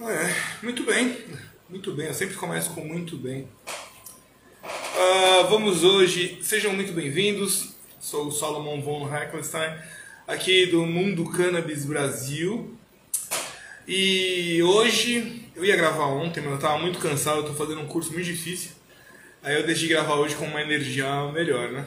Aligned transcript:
É, 0.00 0.62
muito 0.62 0.84
bem, 0.84 1.18
muito 1.68 1.92
bem. 1.92 2.06
Eu 2.06 2.14
sempre 2.14 2.36
começo 2.36 2.70
com 2.70 2.82
muito 2.82 3.16
bem. 3.16 3.48
Uh, 4.62 5.48
vamos 5.50 5.82
hoje, 5.82 6.38
sejam 6.40 6.72
muito 6.72 6.92
bem-vindos. 6.92 7.70
Sou 7.98 8.28
o 8.28 8.30
Solomon 8.30 8.80
von 8.80 9.12
Heckelstein, 9.12 9.76
aqui 10.24 10.66
do 10.66 10.86
Mundo 10.86 11.28
Cannabis 11.28 11.84
Brasil. 11.84 12.78
E 13.88 14.62
hoje, 14.62 15.50
eu 15.56 15.64
ia 15.64 15.76
gravar 15.76 16.06
ontem, 16.06 16.42
mas 16.42 16.50
eu 16.50 16.56
estava 16.58 16.78
muito 16.78 17.00
cansado, 17.00 17.40
estou 17.40 17.56
fazendo 17.56 17.80
um 17.80 17.88
curso 17.88 18.12
muito 18.12 18.26
difícil. 18.26 18.70
Aí 19.42 19.56
eu 19.56 19.66
decidi 19.66 19.88
gravar 19.88 20.14
hoje 20.14 20.36
com 20.36 20.44
uma 20.44 20.62
energia 20.62 21.32
melhor, 21.32 21.72
né? 21.72 21.84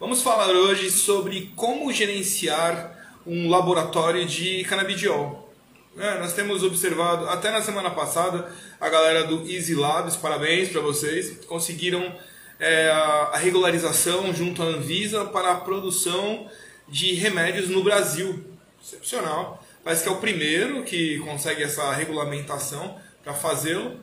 Vamos 0.00 0.22
falar 0.22 0.48
hoje 0.48 0.90
sobre 0.90 1.52
como 1.54 1.92
gerenciar 1.92 2.98
um 3.24 3.48
laboratório 3.48 4.26
de 4.26 4.64
canabidiol. 4.64 5.49
É, 5.98 6.18
nós 6.18 6.32
temos 6.32 6.62
observado, 6.62 7.28
até 7.28 7.50
na 7.50 7.60
semana 7.60 7.90
passada, 7.90 8.50
a 8.80 8.88
galera 8.88 9.24
do 9.24 9.48
Easy 9.50 9.74
Labs, 9.74 10.16
parabéns 10.16 10.68
para 10.68 10.80
vocês, 10.80 11.44
conseguiram 11.46 12.16
é, 12.60 12.90
a 12.90 13.36
regularização 13.36 14.32
junto 14.32 14.62
à 14.62 14.66
Anvisa 14.66 15.24
para 15.24 15.50
a 15.50 15.56
produção 15.56 16.48
de 16.88 17.14
remédios 17.14 17.68
no 17.68 17.82
Brasil. 17.82 18.44
Excepcional. 18.82 19.64
Parece 19.82 20.04
que 20.04 20.08
é 20.08 20.12
o 20.12 20.16
primeiro 20.16 20.84
que 20.84 21.18
consegue 21.20 21.62
essa 21.62 21.90
regulamentação 21.92 22.96
para 23.24 23.34
fazê-lo. 23.34 23.98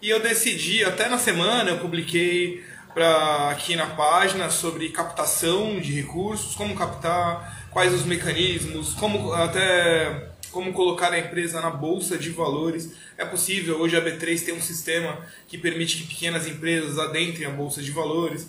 E 0.00 0.08
eu 0.08 0.20
decidi, 0.20 0.84
até 0.84 1.08
na 1.08 1.18
semana, 1.18 1.70
eu 1.70 1.78
publiquei 1.78 2.64
pra, 2.94 3.50
aqui 3.50 3.76
na 3.76 3.86
página 3.86 4.50
sobre 4.50 4.88
captação 4.88 5.78
de 5.80 5.92
recursos, 5.92 6.54
como 6.54 6.74
captar, 6.74 7.68
quais 7.70 7.92
os 7.92 8.04
mecanismos, 8.04 8.94
como 8.94 9.32
até 9.32 10.30
como 10.56 10.72
colocar 10.72 11.12
a 11.12 11.18
empresa 11.18 11.60
na 11.60 11.68
bolsa 11.68 12.16
de 12.16 12.30
valores. 12.30 12.90
É 13.18 13.26
possível, 13.26 13.78
hoje 13.78 13.94
a 13.94 14.00
B3 14.00 14.42
tem 14.42 14.54
um 14.54 14.62
sistema 14.62 15.18
que 15.46 15.58
permite 15.58 15.98
que 15.98 16.04
pequenas 16.04 16.46
empresas 16.46 16.98
adentrem 16.98 17.46
a 17.46 17.50
bolsa 17.50 17.82
de 17.82 17.90
valores. 17.90 18.48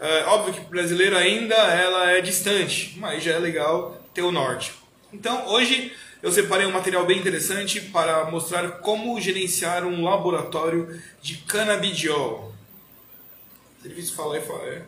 É, 0.00 0.24
óbvio 0.24 0.52
que 0.52 0.60
o 0.62 0.64
brasileiro 0.64 1.16
ainda 1.16 1.54
ela 1.54 2.10
é 2.10 2.20
distante, 2.20 2.96
mas 2.98 3.22
já 3.22 3.34
é 3.34 3.38
legal 3.38 4.04
ter 4.12 4.22
o 4.22 4.32
norte. 4.32 4.72
Então, 5.12 5.46
hoje 5.46 5.92
eu 6.20 6.32
separei 6.32 6.66
um 6.66 6.72
material 6.72 7.06
bem 7.06 7.20
interessante 7.20 7.80
para 7.80 8.28
mostrar 8.28 8.68
como 8.80 9.20
gerenciar 9.20 9.84
um 9.84 10.02
laboratório 10.02 11.00
de 11.22 11.36
canabidiol. 11.36 12.52
Difícil 13.80 14.16
falar 14.16 14.38
e 14.38 14.42
falar, 14.42 14.66
é. 14.66 14.82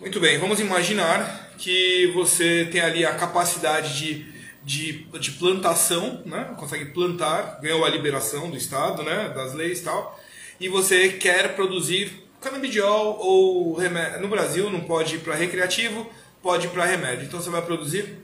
Muito 0.00 0.18
bem, 0.18 0.38
vamos 0.38 0.58
imaginar 0.58 1.50
que 1.56 2.10
você 2.14 2.68
tem 2.70 2.80
ali 2.80 3.06
a 3.06 3.14
capacidade 3.14 3.96
de, 3.96 4.26
de, 4.64 5.04
de 5.18 5.30
plantação, 5.32 6.20
né? 6.26 6.52
consegue 6.58 6.86
plantar, 6.86 7.60
ganhou 7.62 7.84
a 7.84 7.88
liberação 7.88 8.50
do 8.50 8.56
Estado, 8.56 9.04
né? 9.04 9.28
das 9.28 9.54
leis 9.54 9.78
e 9.78 9.84
tal, 9.84 10.20
e 10.58 10.68
você 10.68 11.10
quer 11.10 11.54
produzir 11.54 12.26
canabidiol 12.40 13.18
ou 13.20 13.74
remédio. 13.74 14.20
No 14.20 14.28
Brasil 14.28 14.68
não 14.68 14.80
pode 14.80 15.14
ir 15.14 15.18
para 15.20 15.36
recreativo, 15.36 16.10
pode 16.42 16.66
ir 16.66 16.70
para 16.70 16.84
remédio. 16.84 17.26
Então 17.26 17.40
você 17.40 17.48
vai 17.48 17.62
produzir 17.62 18.18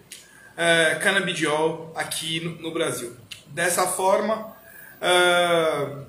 é, 0.57 0.97
canabidiol 0.97 1.93
aqui 1.95 2.41
no, 2.41 2.63
no 2.63 2.73
Brasil. 2.73 3.17
Dessa 3.47 3.87
forma, 3.87 4.59
Uh, 5.01 6.05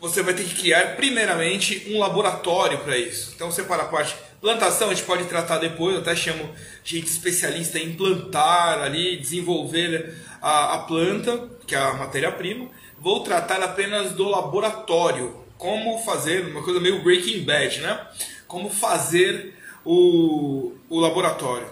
você 0.00 0.22
vai 0.22 0.32
ter 0.32 0.44
que 0.44 0.54
criar 0.54 0.96
primeiramente 0.96 1.86
um 1.90 1.98
laboratório 1.98 2.78
para 2.78 2.96
isso. 2.96 3.32
Então 3.34 3.50
você 3.50 3.62
para 3.62 3.82
a 3.82 3.86
parte 3.86 4.16
plantação, 4.40 4.88
a 4.88 4.94
gente 4.94 5.04
pode 5.04 5.24
tratar 5.24 5.58
depois, 5.58 5.94
eu 5.94 6.00
até 6.00 6.16
chamo 6.16 6.48
gente 6.82 7.06
especialista 7.06 7.78
em 7.78 7.92
plantar 7.92 8.80
ali, 8.80 9.18
desenvolver 9.18 10.16
a, 10.40 10.76
a 10.76 10.78
planta, 10.78 11.48
que 11.66 11.74
é 11.74 11.78
a 11.78 11.92
matéria-prima. 11.92 12.68
Vou 12.98 13.22
tratar 13.22 13.62
apenas 13.62 14.12
do 14.12 14.24
laboratório, 14.24 15.36
como 15.58 15.98
fazer, 15.98 16.46
uma 16.46 16.62
coisa 16.62 16.80
meio 16.80 17.02
Breaking 17.02 17.44
Bad, 17.44 17.80
né? 17.80 18.00
Como 18.46 18.70
fazer 18.70 19.54
o, 19.84 20.72
o 20.88 20.98
laboratório. 20.98 21.68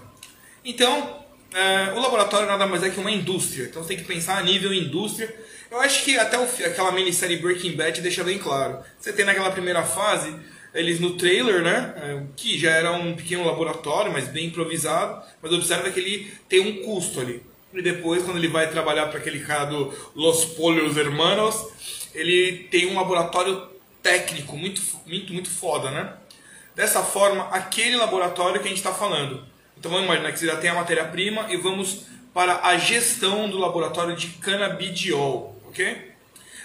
Então, 0.62 1.24
é, 1.54 1.92
o 1.94 2.00
laboratório 2.00 2.46
nada 2.46 2.66
mais 2.66 2.82
é 2.82 2.90
que 2.90 3.00
uma 3.00 3.10
indústria, 3.10 3.64
então 3.64 3.82
você 3.82 3.88
tem 3.88 3.96
que 3.96 4.04
pensar 4.04 4.36
a 4.36 4.42
nível 4.42 4.72
indústria 4.72 5.34
eu 5.70 5.80
acho 5.80 6.04
que 6.04 6.18
até 6.18 6.38
o, 6.38 6.44
aquela 6.44 6.92
minissérie 6.92 7.36
Breaking 7.36 7.76
Bad 7.76 8.00
deixa 8.00 8.24
bem 8.24 8.38
claro. 8.38 8.78
Você 8.98 9.12
tem 9.12 9.24
naquela 9.24 9.50
primeira 9.50 9.82
fase, 9.82 10.34
eles 10.74 11.00
no 11.00 11.16
trailer, 11.16 11.62
né? 11.62 11.94
É, 11.96 12.22
que 12.36 12.58
já 12.58 12.70
era 12.70 12.92
um 12.92 13.14
pequeno 13.14 13.44
laboratório, 13.44 14.12
mas 14.12 14.28
bem 14.28 14.46
improvisado. 14.46 15.22
Mas 15.42 15.52
observa 15.52 15.90
que 15.90 16.00
ele 16.00 16.32
tem 16.48 16.60
um 16.60 16.82
custo 16.84 17.20
ali. 17.20 17.42
E 17.72 17.82
depois, 17.82 18.22
quando 18.22 18.38
ele 18.38 18.48
vai 18.48 18.70
trabalhar 18.70 19.06
para 19.06 19.18
aquele 19.18 19.40
cara 19.40 19.66
do 19.66 19.92
Los 20.14 20.44
Pollos 20.44 20.96
Hermanos, 20.96 21.68
ele 22.14 22.66
tem 22.70 22.86
um 22.86 22.94
laboratório 22.94 23.68
técnico 24.02 24.56
muito, 24.56 24.80
muito, 25.06 25.32
muito 25.32 25.50
foda, 25.50 25.90
né? 25.90 26.14
Dessa 26.74 27.02
forma, 27.02 27.48
aquele 27.48 27.96
laboratório 27.96 28.60
que 28.60 28.66
a 28.66 28.70
gente 28.70 28.78
está 28.78 28.94
falando. 28.94 29.44
Então 29.76 29.90
vamos 29.90 30.06
imaginar 30.06 30.32
que 30.32 30.38
você 30.38 30.46
já 30.46 30.56
tem 30.56 30.70
a 30.70 30.74
matéria-prima 30.74 31.46
e 31.50 31.56
vamos 31.56 32.04
para 32.32 32.60
a 32.62 32.76
gestão 32.78 33.50
do 33.50 33.58
laboratório 33.58 34.16
de 34.16 34.28
canabidiol 34.28 35.57
ok? 35.68 36.12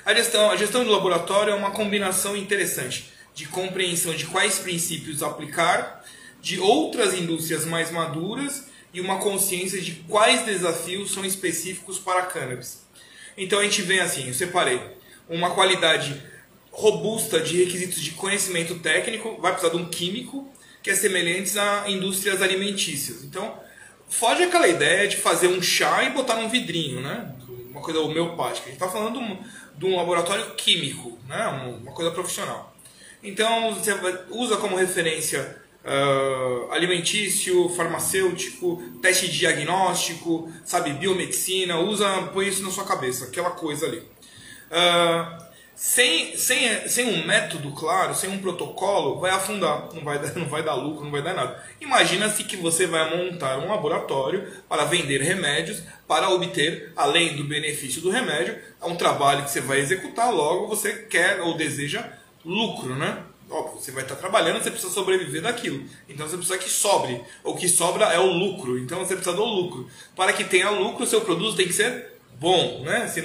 A 0.06 0.14
gestão, 0.14 0.52
a 0.52 0.58
gestão 0.58 0.84
do 0.84 0.92
laboratório 0.92 1.52
é 1.52 1.56
uma 1.56 1.72
combinação 1.72 2.36
interessante 2.36 3.12
de 3.34 3.48
compreensão 3.48 4.14
de 4.14 4.26
quais 4.26 4.60
princípios 4.60 5.24
aplicar, 5.24 6.04
de 6.42 6.60
outras 6.60 7.14
indústrias 7.14 7.66
mais 7.66 7.90
maduras 7.90 8.66
e 8.94 9.02
uma 9.02 9.18
consciência 9.20 9.82
de 9.82 9.94
quais 10.08 10.46
desafios 10.46 11.12
são 11.12 11.26
específicos 11.26 11.98
para 11.98 12.20
a 12.20 12.26
cannabis. 12.26 12.84
Então 13.38 13.60
a 13.60 13.64
gente 13.64 13.82
vê 13.82 14.00
assim, 14.00 14.28
eu 14.28 14.34
separei 14.34 14.80
uma 15.28 15.52
qualidade 15.52 16.22
robusta 16.72 17.40
de 17.40 17.64
requisitos 17.64 18.02
de 18.02 18.12
conhecimento 18.12 18.80
técnico, 18.80 19.40
vai 19.40 19.54
precisar 19.54 19.76
de 19.76 19.82
um 19.82 19.90
químico, 19.90 20.52
que 20.82 20.90
é 20.90 20.96
semelhante 20.96 21.58
a 21.58 21.86
indústrias 21.88 22.42
alimentícias. 22.42 23.24
Então, 23.24 23.58
foge 24.10 24.44
aquela 24.44 24.68
ideia 24.68 25.08
de 25.08 25.16
fazer 25.16 25.48
um 25.48 25.62
chá 25.62 26.04
e 26.04 26.10
botar 26.10 26.36
num 26.36 26.50
vidrinho, 26.50 27.00
né? 27.00 27.34
Uma 27.74 27.82
coisa 27.82 28.00
homeopática. 28.00 28.68
A 28.68 28.72
gente 28.72 28.82
está 28.82 28.88
falando 28.88 29.14
de 29.14 29.20
um, 29.20 29.38
de 29.78 29.86
um, 29.86 29.98
laboratório 29.98 30.54
químico, 30.56 31.18
né? 31.28 31.48
uma 31.82 31.92
coisa 31.92 32.12
profissional. 32.12 32.74
Então, 33.22 33.74
você 33.74 33.92
usa 34.30 34.58
como 34.58 34.76
referência 34.76 35.58
uh, 35.84 36.72
alimentício, 36.72 37.70
farmacêutico, 37.70 38.82
teste 39.02 39.30
diagnóstico, 39.30 40.52
sabe, 40.64 40.94
biomedicina, 40.94 41.80
usa, 41.80 42.30
põe 42.34 42.48
isso 42.48 42.64
na 42.64 42.70
sua 42.70 42.86
cabeça, 42.86 43.26
aquela 43.26 43.52
coisa 43.52 43.86
ali. 43.86 44.00
Uh, 44.00 45.53
sem, 45.76 46.38
sem, 46.38 46.88
sem 46.88 47.06
um 47.08 47.26
método 47.26 47.72
claro, 47.72 48.14
sem 48.14 48.30
um 48.30 48.40
protocolo, 48.40 49.20
vai 49.20 49.32
afundar, 49.32 49.90
não 49.94 50.04
vai, 50.04 50.20
não 50.36 50.48
vai 50.48 50.64
dar 50.64 50.76
lucro, 50.76 51.04
não 51.04 51.12
vai 51.12 51.22
dar 51.22 51.34
nada. 51.34 51.64
Imagina-se 51.82 52.44
que 52.44 52.58
você 52.58 52.86
vai 52.86 53.16
montar 53.16 53.58
um 53.58 53.68
laboratório 53.68 54.48
para 54.70 54.86
vender 54.86 55.22
remédios, 55.22 55.82
para 56.08 56.30
obter, 56.30 56.94
além 56.96 57.36
do 57.36 57.44
benefício 57.44 58.02
do 58.02 58.10
remédio, 58.10 58.58
é 58.82 58.86
um 58.86 58.96
trabalho 58.96 59.44
que 59.44 59.52
você 59.52 59.62
vai 59.62 59.80
executar, 59.80 60.32
logo 60.32 60.68
você 60.68 60.94
quer 60.94 61.42
ou 61.42 61.58
deseja 61.58 62.08
lucro, 62.46 62.96
né? 62.96 63.24
Óbvio, 63.50 63.80
você 63.80 63.92
vai 63.92 64.04
estar 64.04 64.16
trabalhando, 64.16 64.64
você 64.64 64.72
precisa 64.72 64.92
sobreviver 64.92 65.42
daquilo. 65.42 65.84
Então 66.10 66.28
você 66.28 66.38
precisa 66.38 66.58
que 66.58 66.70
sobre. 66.70 67.22
O 67.44 67.56
que 67.56 67.68
sobra 67.68 68.06
é 68.06 68.18
o 68.18 68.32
lucro. 68.32 68.80
Então 68.80 69.00
você 69.00 69.16
precisa 69.16 69.36
do 69.36 69.44
lucro. 69.44 69.88
Para 70.16 70.34
que 70.34 70.44
tenha 70.44 70.70
lucro, 70.72 71.06
seu 71.06 71.22
produto 71.22 71.56
tem 71.56 71.68
que 71.68 71.74
ser 71.74 72.13
bom, 72.40 72.82
né? 72.84 73.08
Se, 73.08 73.22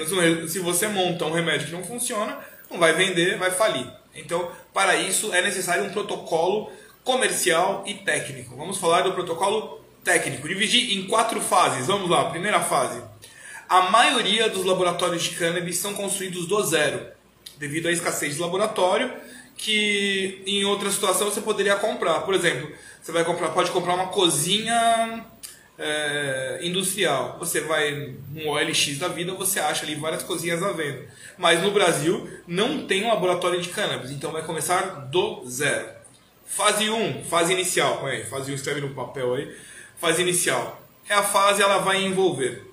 se 0.49 0.59
você 0.59 0.89
monta 0.89 1.25
um 1.25 1.33
remédio 1.33 1.67
que 1.67 1.73
não 1.73 1.85
funciona, 1.85 2.39
não 2.71 2.79
vai 2.79 2.93
vender, 2.93 3.39
vai 3.39 3.51
falir. 3.51 3.87
Então, 4.15 4.51
para 4.73 4.97
isso 4.97 5.33
é 5.33 5.43
necessário 5.43 5.85
um 5.85 5.91
protocolo 5.91 6.71
comercial 7.05 7.84
e 7.87 7.95
técnico. 7.95 8.57
Vamos 8.57 8.78
falar 8.78 9.03
do 9.03 9.13
protocolo 9.13 9.81
técnico. 10.05 10.49
Dividir 10.49 10.97
em 10.97 11.07
quatro 11.07 11.41
fases. 11.41 11.87
Vamos 11.87 12.10
lá, 12.10 12.31
primeira 12.31 12.60
fase. 12.60 13.03
A 13.69 13.91
maioria 13.91 14.49
dos 14.49 14.65
laboratórios 14.65 15.22
de 15.22 15.31
cannabis 15.31 15.77
são 15.77 15.95
construídos 15.95 16.47
do 16.47 16.63
zero, 16.63 17.07
devido 17.59 17.89
à 17.89 17.93
escassez 17.93 18.34
de 18.34 18.41
laboratório, 18.41 19.13
que 19.57 20.43
em 20.47 20.65
outra 20.65 20.91
situação 20.91 21.31
você 21.31 21.41
poderia 21.41 21.77
comprar. 21.77 22.21
Por 22.21 22.34
exemplo, 22.34 22.71
você 23.03 23.13
vai 23.13 23.25
comprar, 23.25 23.49
pode 23.51 23.71
comprar 23.71 23.95
uma 23.95 24.09
cozinha 24.09 25.27
é, 25.78 26.59
industrial. 26.63 27.36
Você 27.39 27.60
vai 27.60 28.15
no 28.30 28.48
OLX 28.48 28.98
da 28.98 29.09
vida, 29.09 29.33
você 29.34 29.60
acha 29.60 29.84
ali 29.84 29.95
várias 29.95 30.22
coisinhas 30.22 30.63
à 30.63 30.72
venda. 30.72 31.07
Mas 31.36 31.63
no 31.63 31.71
Brasil 31.71 32.28
não 32.47 32.86
tem 32.86 33.04
um 33.04 33.09
laboratório 33.09 33.60
de 33.60 33.69
cannabis, 33.69 34.10
então 34.10 34.33
vai 34.33 34.42
começar 34.42 35.07
do 35.10 35.48
zero. 35.48 35.89
Fase 36.45 36.91
1, 36.91 37.25
fase 37.25 37.53
inicial. 37.53 38.04
Aí, 38.07 38.25
fase 38.25 38.51
1 38.51 38.54
escreve 38.54 38.80
no 38.80 38.95
papel 38.95 39.34
aí. 39.34 39.54
Fase 39.98 40.22
inicial. 40.22 40.83
É 41.09 41.15
a 41.15 41.22
fase 41.22 41.63
ela 41.63 41.78
vai 41.78 42.03
envolver 42.03 42.66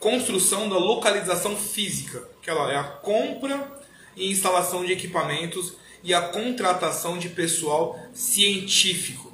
construção 0.00 0.68
da 0.68 0.78
localização 0.78 1.54
física, 1.54 2.26
que 2.42 2.48
ela 2.48 2.72
é 2.72 2.76
a 2.76 2.84
compra 2.84 3.70
e 4.16 4.30
instalação 4.30 4.84
de 4.84 4.92
equipamentos 4.92 5.74
e 6.02 6.14
a 6.14 6.22
contratação 6.22 7.18
de 7.18 7.28
pessoal 7.28 7.98
científico. 8.14 9.30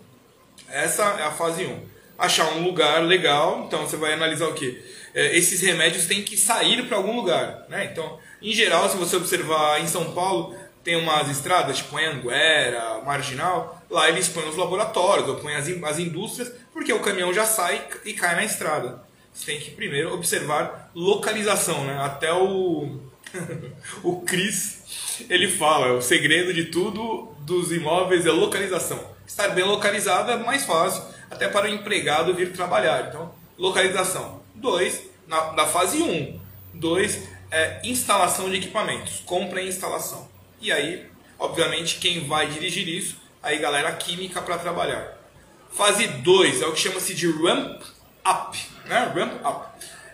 Essa 0.68 1.04
é 1.20 1.22
a 1.22 1.30
fase 1.30 1.64
1. 1.64 1.95
Achar 2.18 2.52
um 2.54 2.64
lugar 2.64 3.02
legal. 3.02 3.64
Então 3.66 3.86
você 3.86 3.96
vai 3.96 4.12
analisar 4.12 4.48
o 4.48 4.54
que? 4.54 4.82
É, 5.14 5.36
esses 5.36 5.60
remédios 5.60 6.06
têm 6.06 6.22
que 6.22 6.36
sair 6.36 6.86
para 6.86 6.96
algum 6.96 7.16
lugar. 7.16 7.66
Né? 7.68 7.88
Então, 7.90 8.18
em 8.42 8.52
geral, 8.52 8.88
se 8.88 8.96
você 8.96 9.16
observar 9.16 9.80
em 9.80 9.86
São 9.86 10.12
Paulo, 10.12 10.54
tem 10.84 10.94
umas 10.94 11.28
estradas, 11.28 11.78
tipo 11.78 11.96
Anguera, 11.98 13.00
Marginal, 13.04 13.82
lá 13.90 14.08
eles 14.08 14.28
põem 14.28 14.48
os 14.48 14.56
laboratórios, 14.56 15.28
ou 15.28 15.34
põem 15.34 15.56
as, 15.56 15.66
as 15.82 15.98
indústrias, 15.98 16.52
porque 16.72 16.92
o 16.92 17.00
caminhão 17.00 17.34
já 17.34 17.44
sai 17.44 17.82
e 18.04 18.12
cai 18.12 18.36
na 18.36 18.44
estrada. 18.44 19.02
Você 19.32 19.46
tem 19.46 19.60
que 19.60 19.72
primeiro 19.72 20.14
observar 20.14 20.90
localização, 20.94 21.84
né? 21.84 21.98
Até 22.00 22.32
o, 22.32 23.00
o 24.04 24.20
Cris, 24.20 25.24
ele 25.28 25.48
fala, 25.48 25.92
o 25.92 26.00
segredo 26.00 26.54
de 26.54 26.66
tudo 26.66 27.34
dos 27.40 27.72
imóveis 27.72 28.24
é 28.24 28.30
localização. 28.30 29.02
Estar 29.26 29.48
bem 29.48 29.64
localizado 29.64 30.30
é 30.30 30.36
mais 30.36 30.64
fácil, 30.64 31.02
até 31.30 31.48
para 31.48 31.66
o 31.66 31.68
empregado 31.68 32.34
vir 32.34 32.52
trabalhar. 32.52 33.08
Então, 33.08 33.32
localização. 33.58 34.42
Dois, 34.54 35.02
na, 35.26 35.52
na 35.52 35.66
fase 35.66 35.98
1. 35.98 36.10
Um. 36.10 36.40
Dois, 36.74 37.28
é 37.50 37.80
instalação 37.84 38.50
de 38.50 38.56
equipamentos. 38.56 39.22
Compra 39.24 39.62
e 39.62 39.68
instalação. 39.68 40.28
E 40.60 40.70
aí, 40.72 41.06
obviamente, 41.38 41.98
quem 41.98 42.26
vai 42.26 42.46
dirigir 42.46 42.88
isso, 42.88 43.16
aí 43.42 43.58
galera 43.58 43.92
química 43.92 44.42
para 44.42 44.58
trabalhar. 44.58 45.16
Fase 45.70 46.06
2 46.06 46.62
é 46.62 46.66
o 46.66 46.72
que 46.72 46.80
chama-se 46.80 47.14
de 47.14 47.30
ramp 47.30 47.82
up, 48.26 48.58
né? 48.86 49.12
Ramp 49.14 49.44
up. 49.44 49.66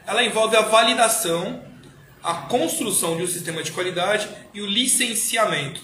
Ela 0.07 0.25
envolve 0.25 0.57
a 0.57 0.63
validação, 0.63 1.63
a 2.23 2.35
construção 2.35 3.17
de 3.17 3.23
um 3.23 3.27
sistema 3.27 3.63
de 3.63 3.73
qualidade 3.73 4.29
e 4.53 4.61
o 4.61 4.67
licenciamento. 4.67 5.81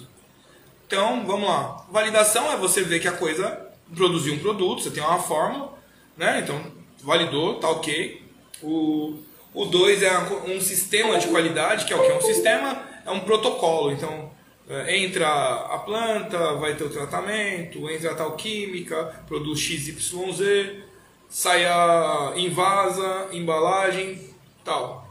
Então, 0.87 1.25
vamos 1.27 1.49
lá. 1.49 1.87
Validação 1.91 2.51
é 2.51 2.57
você 2.57 2.83
ver 2.83 2.99
que 2.99 3.09
a 3.09 3.13
coisa 3.13 3.68
produziu 3.95 4.35
um 4.35 4.39
produto, 4.39 4.83
você 4.83 4.91
tem 4.91 5.03
uma 5.03 5.19
fórmula, 5.19 5.79
né? 6.17 6.41
Então, 6.41 6.61
validou, 7.03 7.57
tá 7.57 7.71
ok. 7.71 8.23
O 8.63 9.65
2 9.65 10.03
é 10.03 10.19
um 10.47 10.61
sistema 10.61 11.19
de 11.19 11.29
qualidade, 11.29 11.85
que 11.85 11.93
é 11.93 11.97
o 11.97 12.03
que? 12.03 12.13
É 12.13 12.17
um 12.17 12.23
sistema, 12.23 12.83
é 13.05 13.11
um 13.11 13.21
protocolo. 13.21 13.91
Então, 13.93 14.31
é, 14.69 14.99
entra 14.99 15.27
a 15.27 15.79
planta, 15.79 16.55
vai 16.55 16.75
ter 16.75 16.85
o 16.85 16.91
tratamento, 16.91 17.89
entra 17.89 18.13
a 18.13 18.15
tal 18.15 18.33
química, 18.33 19.23
produz 19.27 19.59
XYZ, 19.61 20.83
sai 21.29 21.65
a 21.65 22.35
invasa, 22.37 23.29
embalagem, 23.33 24.21
tal. 24.65 25.09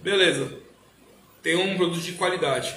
Beleza. 0.00 0.58
Tem 1.42 1.56
um 1.56 1.76
produto 1.76 2.00
de 2.00 2.12
qualidade. 2.12 2.74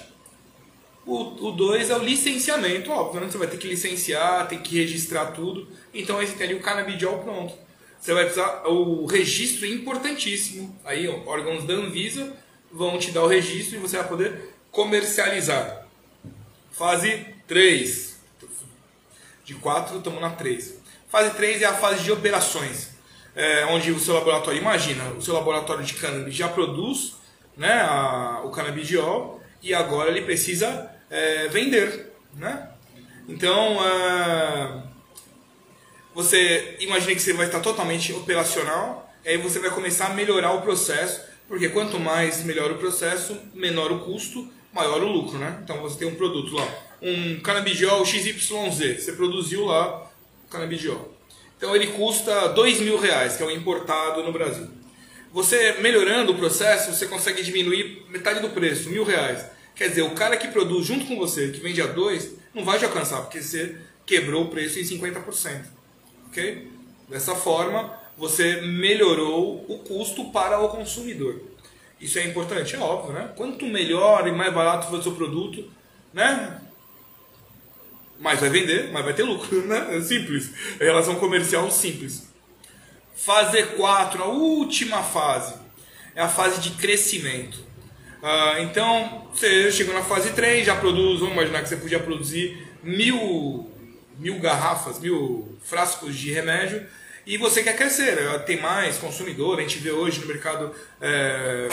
O 1.08 1.52
2 1.52 1.90
é 1.90 1.96
o 1.96 2.04
licenciamento, 2.04 2.92
óbvio, 2.92 3.22
né? 3.22 3.32
Você 3.32 3.38
vai 3.38 3.48
ter 3.48 3.56
que 3.56 3.68
licenciar, 3.68 4.46
tem 4.50 4.60
que 4.60 4.78
registrar 4.78 5.28
tudo. 5.28 5.66
Então 5.94 6.20
aí 6.20 6.28
você 6.28 6.34
tem 6.34 6.48
ali 6.48 6.56
o 6.56 6.62
canabidiol 6.62 7.20
pronto. 7.20 7.54
Você 7.98 8.14
vai 8.14 8.26
precisar. 8.26 8.64
O 8.68 9.06
registro 9.06 9.66
é 9.66 9.70
importantíssimo. 9.70 10.78
Aí, 10.84 11.08
ó, 11.08 11.18
órgãos 11.26 11.64
da 11.64 11.74
Anvisa 11.76 12.36
vão 12.70 13.00
te 13.00 13.12
dar 13.12 13.24
o 13.24 13.28
registro 13.28 13.78
e 13.78 13.80
você 13.80 13.96
vai 13.98 14.08
poder 14.08 14.54
comercializar. 14.70 15.88
Fase 16.72 17.26
3. 17.48 18.18
De 19.46 19.56
4, 19.56 19.98
estamos 19.98 20.20
na 20.20 20.32
3. 20.32 20.76
Fase 21.08 21.32
3 21.36 21.62
é 21.62 21.66
a 21.66 21.74
fase 21.74 22.04
de 22.04 22.12
operações, 22.12 22.90
é, 23.34 23.66
onde 23.68 23.94
o 23.94 24.00
seu 24.00 24.14
laboratório, 24.14 24.60
imagina, 24.60 25.06
o 25.12 25.22
seu 25.22 25.34
laboratório 25.34 25.86
de 25.86 25.94
cannabis 25.94 26.36
já 26.36 26.50
produz 26.50 27.16
né, 27.56 27.80
a, 27.82 28.42
o 28.44 28.52
canabidiol 28.52 29.42
e 29.64 29.74
agora 29.74 30.12
ele 30.12 30.24
precisa 30.24 30.97
é, 31.10 31.48
vender. 31.48 32.14
Né? 32.36 32.70
Então, 33.28 33.78
é, 33.84 34.84
você 36.14 36.78
imagina 36.80 37.14
que 37.14 37.22
você 37.22 37.34
vai 37.34 37.46
estar 37.46 37.60
totalmente 37.60 38.14
operacional, 38.14 39.12
aí 39.26 39.38
você 39.38 39.60
vai 39.60 39.70
começar 39.70 40.08
a 40.08 40.14
melhorar 40.14 40.54
o 40.54 40.62
processo, 40.62 41.22
porque 41.48 41.70
quanto 41.70 42.00
mais 42.00 42.44
melhor 42.44 42.72
o 42.72 42.78
processo, 42.78 43.38
menor 43.54 43.92
o 43.92 44.00
custo 44.00 44.50
maior 44.78 45.02
o 45.02 45.08
lucro, 45.08 45.40
né? 45.40 45.60
Então 45.64 45.82
você 45.82 45.98
tem 45.98 46.08
um 46.08 46.16
produto 46.16 46.54
lá, 46.54 46.68
um 47.02 47.40
canabidiol 47.40 48.06
XYZ, 48.06 49.04
você 49.04 49.12
produziu 49.14 49.66
lá 49.66 50.10
o 50.46 50.50
canabidiol. 50.50 51.14
Então 51.58 51.76
ele 51.76 51.88
custa 51.88 52.50
dois 52.50 52.80
mil 52.80 53.00
reais, 53.00 53.36
que 53.36 53.44
é 53.44 53.46
o 53.46 53.52
importado 53.52 54.24
no 54.24 54.32
Brasil. 54.32 54.68
Você 55.34 55.78
melhorando 55.82 56.32
o 56.32 56.38
processo, 56.38 56.94
você 56.94 57.08
consegue 57.08 57.42
diminuir 57.42 58.06
metade 58.10 58.40
do 58.40 58.50
preço, 58.50 58.90
mil 58.90 59.04
reais. 59.04 59.46
Quer 59.78 59.90
dizer, 59.90 60.02
o 60.02 60.16
cara 60.16 60.36
que 60.36 60.48
produz 60.48 60.88
junto 60.88 61.06
com 61.06 61.16
você, 61.16 61.50
que 61.50 61.60
vende 61.60 61.82
a 61.82 61.86
dois, 61.86 62.34
não 62.54 62.66
vai 62.66 62.80
te 62.80 62.86
alcançar, 62.86 63.22
porque 63.22 63.42
você 63.42 63.78
quebrou 64.06 64.46
o 64.46 64.50
preço 64.50 64.80
em 64.80 64.84
50%. 64.84 65.66
Ok? 66.28 66.68
Dessa 67.08 67.36
forma, 67.36 67.94
você 68.18 68.62
melhorou 68.62 69.66
o 69.70 69.80
custo 69.80 70.32
para 70.32 70.60
o 70.60 70.70
consumidor. 70.70 71.42
Isso 72.02 72.18
é 72.18 72.26
importante? 72.26 72.76
É 72.76 72.80
óbvio, 72.80 73.14
né? 73.14 73.32
Quanto 73.36 73.66
melhor 73.66 74.28
e 74.28 74.32
mais 74.32 74.54
barato 74.54 74.88
for 74.88 75.00
o 75.00 75.04
seu 75.04 75.14
produto, 75.14 75.72
né? 76.12 76.62
Mais 78.20 78.40
vai 78.40 78.50
vender, 78.50 78.92
mais 78.92 79.06
vai 79.06 79.14
ter 79.14 79.24
lucro, 79.24 79.66
né? 79.68 79.96
É 79.96 80.02
simples. 80.02 80.52
É 80.80 80.86
relação 80.86 81.16
comercial 81.16 81.70
simples. 81.70 82.28
Fase 83.16 83.64
4, 83.64 84.24
a 84.24 84.28
última 84.28 85.04
fase, 85.04 85.56
é 86.16 86.22
a 86.22 86.30
fase 86.30 86.62
de 86.62 86.72
crescimento. 86.72 87.67
Ah, 88.30 88.58
então, 88.60 89.26
você 89.34 89.72
chegou 89.72 89.94
na 89.94 90.04
fase 90.04 90.34
3, 90.34 90.66
já 90.66 90.76
produz, 90.76 91.22
vamos 91.22 91.34
imaginar 91.34 91.62
que 91.62 91.70
você 91.70 91.78
podia 91.78 91.98
produzir 91.98 92.62
mil, 92.84 93.72
mil 94.18 94.38
garrafas, 94.40 95.00
mil 95.00 95.58
frascos 95.64 96.14
de 96.14 96.34
remédio, 96.34 96.86
e 97.26 97.38
você 97.38 97.64
quer 97.64 97.78
crescer, 97.78 98.18
eh, 98.18 98.40
tem 98.40 98.60
mais 98.60 98.98
consumidor, 98.98 99.58
a 99.58 99.62
gente 99.62 99.78
vê 99.78 99.92
hoje 99.92 100.20
no 100.20 100.28
mercado 100.28 100.76
é, 101.00 101.70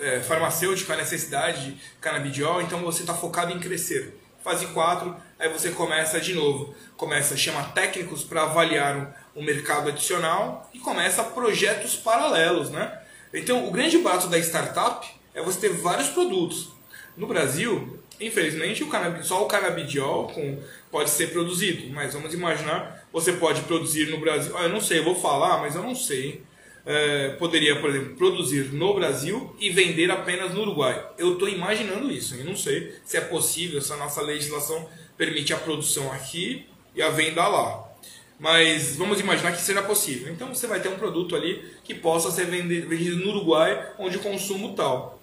é, 0.00 0.20
farmacêutico 0.20 0.92
a 0.92 0.96
necessidade 0.96 1.64
de 1.64 1.80
canabidiol, 2.00 2.60
então 2.60 2.80
você 2.80 3.02
está 3.02 3.14
focado 3.14 3.52
em 3.52 3.60
crescer. 3.60 4.18
Fase 4.42 4.66
4, 4.66 5.14
aí 5.38 5.48
você 5.48 5.70
começa 5.70 6.20
de 6.20 6.34
novo, 6.34 6.74
começa 6.96 7.34
a 7.34 7.36
chamar 7.36 7.72
técnicos 7.72 8.24
para 8.24 8.42
avaliar 8.42 9.30
o 9.32 9.38
um 9.38 9.44
mercado 9.44 9.90
adicional 9.90 10.68
e 10.74 10.80
começa 10.80 11.22
projetos 11.22 11.94
paralelos, 11.94 12.68
né? 12.68 13.00
Então, 13.32 13.68
o 13.68 13.70
grande 13.70 13.98
barato 13.98 14.26
da 14.26 14.38
startup 14.38 15.22
é 15.34 15.42
você 15.42 15.60
ter 15.60 15.70
vários 15.70 16.08
produtos. 16.08 16.68
No 17.16 17.26
Brasil, 17.26 17.98
infelizmente, 18.20 18.82
o 18.82 18.88
só 19.22 19.42
o 19.42 19.46
canabidiol 19.46 20.28
com, 20.28 20.58
pode 20.90 21.10
ser 21.10 21.28
produzido, 21.28 21.92
mas 21.92 22.14
vamos 22.14 22.32
imaginar 22.34 23.04
você 23.12 23.32
pode 23.34 23.62
produzir 23.62 24.10
no 24.10 24.18
Brasil. 24.18 24.56
Ah, 24.56 24.64
eu 24.64 24.70
não 24.70 24.80
sei, 24.80 24.98
eu 24.98 25.04
vou 25.04 25.14
falar, 25.14 25.58
mas 25.60 25.74
eu 25.74 25.82
não 25.82 25.94
sei. 25.94 26.42
É, 26.86 27.30
poderia, 27.38 27.80
por 27.80 27.88
exemplo, 27.88 28.14
produzir 28.14 28.72
no 28.72 28.92
Brasil 28.92 29.56
e 29.58 29.70
vender 29.70 30.10
apenas 30.10 30.52
no 30.52 30.62
Uruguai. 30.62 31.02
Eu 31.16 31.34
estou 31.34 31.48
imaginando 31.48 32.10
isso, 32.10 32.34
eu 32.34 32.44
não 32.44 32.56
sei 32.56 32.94
se 33.04 33.16
é 33.16 33.22
possível, 33.22 33.80
se 33.80 33.90
a 33.92 33.96
nossa 33.96 34.20
legislação 34.20 34.86
permite 35.16 35.54
a 35.54 35.56
produção 35.56 36.12
aqui 36.12 36.66
e 36.94 37.00
a 37.00 37.08
venda 37.08 37.46
lá. 37.48 37.88
Mas 38.38 38.96
vamos 38.96 39.20
imaginar 39.20 39.52
que 39.52 39.62
será 39.62 39.82
possível. 39.82 40.32
Então 40.32 40.52
você 40.52 40.66
vai 40.66 40.80
ter 40.80 40.88
um 40.88 40.96
produto 40.96 41.36
ali 41.36 41.64
que 41.84 41.94
possa 41.94 42.30
ser 42.30 42.46
vendido 42.46 43.24
no 43.24 43.30
Uruguai, 43.30 43.92
onde 43.98 44.16
o 44.16 44.20
consumo 44.20 44.74
tal. 44.74 45.13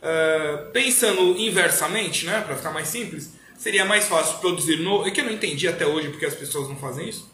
É, 0.00 0.68
pensando 0.72 1.36
inversamente, 1.36 2.24
né, 2.24 2.40
para 2.40 2.56
ficar 2.56 2.70
mais 2.70 2.88
simples, 2.88 3.32
seria 3.56 3.84
mais 3.84 4.06
fácil 4.06 4.38
produzir 4.38 4.76
no. 4.76 5.06
É 5.06 5.10
que 5.10 5.20
eu 5.20 5.24
não 5.24 5.32
entendi 5.32 5.66
até 5.66 5.86
hoje 5.86 6.08
porque 6.08 6.26
as 6.26 6.34
pessoas 6.34 6.68
não 6.68 6.76
fazem 6.76 7.08
isso. 7.08 7.30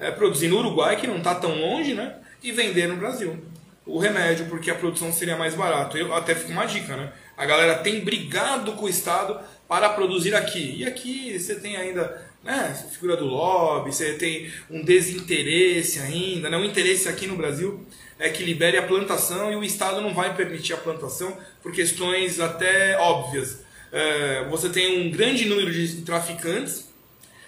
É, 0.00 0.10
produzir 0.10 0.48
no 0.48 0.58
Uruguai, 0.58 0.96
que 0.96 1.06
não 1.06 1.18
está 1.18 1.34
tão 1.34 1.54
longe, 1.54 1.92
né? 1.94 2.16
E 2.42 2.52
vender 2.52 2.86
no 2.88 2.96
Brasil. 2.96 3.36
O 3.84 3.98
remédio, 3.98 4.46
porque 4.46 4.70
a 4.70 4.74
produção 4.74 5.12
seria 5.12 5.36
mais 5.36 5.54
barato. 5.54 5.96
Eu 5.96 6.14
até 6.14 6.34
fico 6.34 6.52
uma 6.52 6.66
dica, 6.66 6.96
né? 6.96 7.12
A 7.36 7.44
galera 7.46 7.76
tem 7.76 8.00
brigado 8.00 8.72
com 8.72 8.86
o 8.86 8.88
Estado 8.88 9.40
para 9.66 9.88
produzir 9.90 10.34
aqui. 10.34 10.76
E 10.78 10.86
aqui 10.86 11.38
você 11.38 11.54
tem 11.56 11.76
ainda 11.76 12.26
né, 12.42 12.74
figura 12.90 13.16
do 13.16 13.26
lobby, 13.26 13.92
você 13.92 14.14
tem 14.14 14.50
um 14.70 14.82
desinteresse 14.82 15.98
ainda. 16.00 16.48
Né? 16.48 16.56
O 16.56 16.64
interesse 16.64 17.08
aqui 17.08 17.26
no 17.26 17.36
Brasil 17.36 17.86
é 18.18 18.28
que 18.28 18.42
libere 18.42 18.76
a 18.76 18.82
plantação 18.82 19.52
e 19.52 19.56
o 19.56 19.64
Estado 19.64 20.00
não 20.00 20.14
vai 20.14 20.34
permitir 20.34 20.72
a 20.72 20.78
plantação 20.78 21.36
por 21.62 21.72
questões 21.72 22.40
até 22.40 22.98
óbvias 22.98 23.68
é, 23.90 24.46
você 24.50 24.68
tem 24.68 25.06
um 25.06 25.10
grande 25.10 25.46
número 25.46 25.72
de 25.72 26.02
traficantes. 26.02 26.88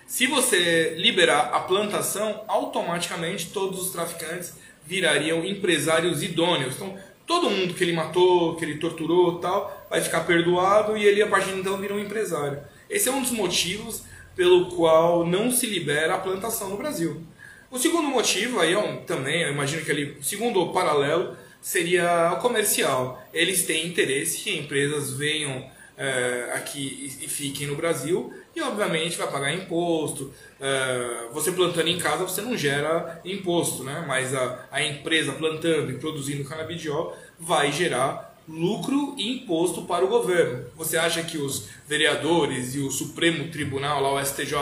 Se 0.07 0.27
você 0.27 0.95
liberar 0.97 1.51
a 1.53 1.61
plantação, 1.61 2.43
automaticamente 2.49 3.51
todos 3.51 3.81
os 3.81 3.91
traficantes 3.91 4.55
virariam 4.85 5.45
empresários 5.45 6.23
idôneos. 6.23 6.75
Então, 6.75 6.97
todo 7.27 7.51
mundo 7.51 7.75
que 7.75 7.85
ele 7.85 7.93
matou, 7.93 8.57
que 8.57 8.65
ele 8.65 8.79
torturou 8.79 9.39
tal, 9.39 9.87
vai 9.89 10.01
ficar 10.01 10.21
perdoado 10.21 10.97
e 10.97 11.05
ele 11.05 11.23
a 11.23 11.29
partir 11.29 11.53
de 11.53 11.61
então 11.61 11.77
vira 11.77 11.95
um 11.95 12.01
empresário. 12.01 12.61
Esse 12.89 13.09
é 13.09 13.13
um 13.13 13.23
dos 13.23 13.31
motivos 13.31 14.03
pelo 14.35 14.71
qual 14.71 15.25
não 15.25 15.51
se 15.51 15.67
libera 15.67 16.15
a 16.15 16.19
plantação 16.19 16.71
no 16.71 16.77
Brasil. 16.77 17.23
O 17.71 17.79
segundo 17.79 18.09
motivo, 18.09 18.59
aí 18.59 18.75
é 18.75 18.97
também, 19.07 19.43
eu 19.43 19.53
imagino 19.53 19.85
que 19.85 19.91
ele, 19.91 20.17
segundo 20.23 20.73
paralelo, 20.73 21.37
seria 21.61 22.33
o 22.33 22.41
comercial. 22.41 23.23
Eles 23.33 23.65
têm 23.65 23.87
interesse 23.87 24.39
que 24.39 24.59
empresas 24.59 25.13
venham 25.13 25.71
é, 25.97 26.51
aqui 26.55 27.17
e, 27.21 27.25
e 27.27 27.29
fiquem 27.29 27.67
no 27.67 27.77
Brasil 27.77 28.33
e 28.57 28.61
obviamente 28.61 29.17
vai 29.17 29.31
pagar 29.31 29.55
imposto. 29.55 30.33
É, 30.59 31.29
você 31.33 31.53
plantando 31.53 31.89
em 31.89 31.99
casa 31.99 32.25
você 32.25 32.41
não 32.41 32.57
gera 32.57 33.21
imposto, 33.25 33.85
né? 33.85 34.05
mas 34.09 34.35
a, 34.35 34.67
a 34.73 34.83
empresa 34.83 35.33
plantando 35.33 35.93
e 35.93 35.99
produzindo 35.99 36.43
canabidiol 36.43 37.17
vai 37.39 37.71
gerar 37.71 38.31
lucro 38.49 39.15
e 39.17 39.43
imposto 39.43 39.83
para 39.83 40.05
o 40.05 40.09
governo. 40.09 40.65
Você 40.77 40.97
acha 40.97 41.23
que 41.23 41.39
os 41.39 41.69
vereadores 41.87 42.75
e 42.75 42.81
o 42.81 42.91
Supremo 42.91 43.49
Tribunal, 43.49 44.03
lá 44.03 44.13
o 44.15 44.25
STJ, 44.25 44.57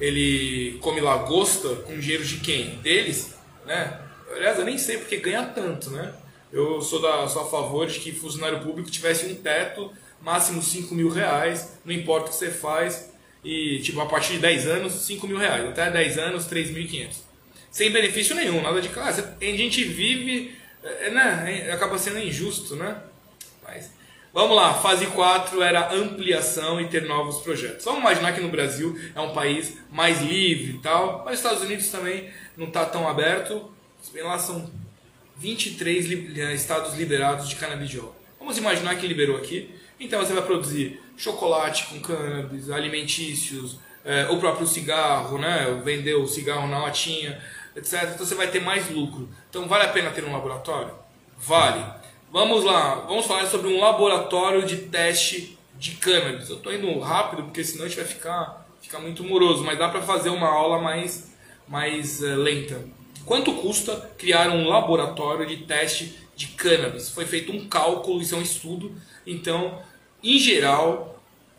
ele 0.00 0.78
come 0.80 1.00
lagosta 1.00 1.68
com 1.76 1.98
dinheiro 1.98 2.24
de 2.24 2.38
quem? 2.38 2.76
Deles? 2.76 3.34
Né? 3.66 4.00
Aliás, 4.34 4.58
eu 4.58 4.64
nem 4.64 4.78
sei 4.78 4.98
porque 4.98 5.16
ganha 5.16 5.44
tanto, 5.44 5.90
né? 5.90 6.14
Eu 6.52 6.80
sou, 6.80 7.00
da, 7.00 7.26
sou 7.28 7.42
a 7.42 7.50
favor 7.50 7.86
de 7.86 7.98
que 8.00 8.12
funcionário 8.12 8.60
público 8.60 8.90
tivesse 8.90 9.26
um 9.26 9.34
teto, 9.34 9.92
máximo 10.20 10.62
5 10.62 10.94
mil 10.94 11.08
reais, 11.08 11.78
não 11.84 11.92
importa 11.92 12.26
o 12.26 12.30
que 12.30 12.36
você 12.36 12.50
faz, 12.50 13.12
e 13.44 13.80
tipo, 13.80 14.00
a 14.00 14.06
partir 14.06 14.34
de 14.34 14.38
10 14.40 14.66
anos, 14.66 14.92
5 14.92 15.26
mil 15.26 15.36
reais, 15.36 15.68
até 15.68 15.90
10 15.90 16.18
anos, 16.18 16.46
3.500. 16.46 17.28
Sem 17.70 17.90
benefício 17.90 18.34
nenhum, 18.34 18.62
nada 18.62 18.80
de 18.80 18.88
casa. 18.88 19.36
A 19.40 19.44
gente 19.44 19.84
vive, 19.84 20.56
é, 20.82 21.10
né? 21.10 21.70
acaba 21.72 21.98
sendo 21.98 22.18
injusto, 22.18 22.76
né? 22.76 22.96
Vamos 24.38 24.54
lá, 24.54 24.72
fase 24.72 25.04
4 25.06 25.60
era 25.60 25.92
ampliação 25.92 26.80
e 26.80 26.86
ter 26.86 27.02
novos 27.08 27.38
projetos. 27.38 27.84
Vamos 27.84 28.02
imaginar 28.02 28.32
que 28.32 28.40
no 28.40 28.48
Brasil 28.48 28.96
é 29.12 29.20
um 29.20 29.32
país 29.32 29.76
mais 29.90 30.22
livre 30.22 30.76
e 30.76 30.78
tal, 30.78 31.24
mas 31.24 31.32
os 31.32 31.38
Estados 31.40 31.64
Unidos 31.64 31.88
também 31.90 32.30
não 32.56 32.68
está 32.68 32.84
tão 32.84 33.08
aberto. 33.08 33.68
Lá 34.22 34.38
são 34.38 34.70
23 35.38 36.38
eh, 36.38 36.54
estados 36.54 36.94
liberados 36.94 37.48
de 37.48 37.56
canabidiol. 37.56 38.14
Vamos 38.38 38.56
imaginar 38.56 38.94
que 38.94 39.08
liberou 39.08 39.36
aqui. 39.36 39.74
Então 39.98 40.24
você 40.24 40.32
vai 40.32 40.44
produzir 40.44 41.02
chocolate 41.16 41.86
com 41.86 41.98
cannabis, 41.98 42.70
alimentícios, 42.70 43.80
é, 44.04 44.28
o 44.30 44.38
próprio 44.38 44.68
cigarro, 44.68 45.36
né? 45.36 45.82
vender 45.84 46.14
o 46.14 46.28
cigarro 46.28 46.68
na 46.68 46.78
latinha, 46.78 47.42
etc. 47.74 48.10
Então 48.14 48.24
você 48.24 48.36
vai 48.36 48.46
ter 48.46 48.60
mais 48.60 48.88
lucro. 48.88 49.28
Então 49.50 49.66
vale 49.66 49.82
a 49.82 49.88
pena 49.88 50.12
ter 50.12 50.24
um 50.24 50.32
laboratório? 50.32 50.94
Vale. 51.36 51.97
Vamos 52.30 52.62
lá, 52.62 53.06
vamos 53.08 53.24
falar 53.24 53.46
sobre 53.46 53.68
um 53.68 53.80
laboratório 53.80 54.66
de 54.66 54.76
teste 54.76 55.56
de 55.78 55.92
cannabis. 55.92 56.50
Eu 56.50 56.56
estou 56.56 56.70
indo 56.74 56.98
rápido 56.98 57.44
porque 57.44 57.64
senão 57.64 57.86
a 57.86 57.88
gente 57.88 57.96
vai 57.96 58.04
ficar, 58.04 58.68
ficar 58.82 58.98
muito 58.98 59.24
moroso, 59.24 59.64
mas 59.64 59.78
dá 59.78 59.88
para 59.88 60.02
fazer 60.02 60.28
uma 60.28 60.46
aula 60.46 60.78
mais, 60.78 61.34
mais 61.66 62.20
uh, 62.20 62.36
lenta. 62.36 62.84
Quanto 63.24 63.54
custa 63.54 64.10
criar 64.18 64.50
um 64.50 64.68
laboratório 64.68 65.46
de 65.46 65.56
teste 65.58 66.18
de 66.36 66.48
cannabis? 66.48 67.08
Foi 67.08 67.24
feito 67.24 67.50
um 67.50 67.66
cálculo, 67.66 68.20
isso 68.20 68.34
é 68.34 68.38
um 68.38 68.42
estudo. 68.42 68.92
Então, 69.26 69.80
em 70.22 70.38
geral, 70.38 71.17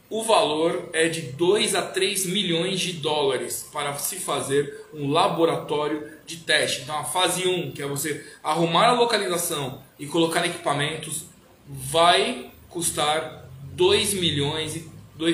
o 0.09 0.23
valor 0.23 0.89
é 0.91 1.07
de 1.07 1.21
2 1.21 1.75
a 1.75 1.83
3 1.83 2.25
milhões 2.25 2.79
de 2.79 2.93
dólares 2.93 3.69
para 3.71 3.95
se 3.97 4.15
fazer 4.15 4.87
um 4.91 5.11
laboratório 5.11 6.09
de 6.25 6.37
teste. 6.37 6.81
Então, 6.81 6.97
a 6.97 7.03
fase 7.03 7.47
1, 7.47 7.71
que 7.71 7.81
é 7.81 7.87
você 7.87 8.25
arrumar 8.43 8.87
a 8.87 8.93
localização 8.93 9.83
e 9.99 10.07
colocar 10.07 10.45
equipamentos, 10.45 11.25
vai 11.67 12.49
custar 12.69 13.47
2 13.73 14.15
milhões, 14.15 14.83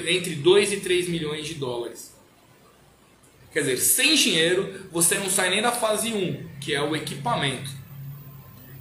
entre 0.07 0.35
2 0.35 0.73
e 0.73 0.77
3 0.81 1.07
milhões 1.07 1.47
de 1.47 1.53
dólares. 1.53 2.13
Quer 3.53 3.61
dizer, 3.61 3.77
sem 3.77 4.15
dinheiro 4.15 4.87
você 4.91 5.15
não 5.15 5.29
sai 5.29 5.49
nem 5.49 5.61
da 5.61 5.71
fase 5.71 6.13
1, 6.13 6.59
que 6.59 6.75
é 6.75 6.81
o 6.81 6.93
equipamento. 6.93 7.84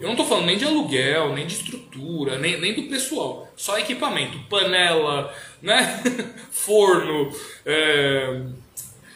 Eu 0.00 0.06
não 0.06 0.12
estou 0.12 0.26
falando 0.26 0.46
nem 0.46 0.58
de 0.58 0.64
aluguel, 0.64 1.34
nem 1.34 1.46
de 1.46 1.54
estrutura, 1.54 2.38
nem, 2.38 2.60
nem 2.60 2.74
do 2.74 2.84
pessoal. 2.84 3.48
Só 3.56 3.78
equipamento. 3.78 4.38
Panela, 4.48 5.32
né? 5.62 6.02
forno, 6.50 7.30
é... 7.64 8.42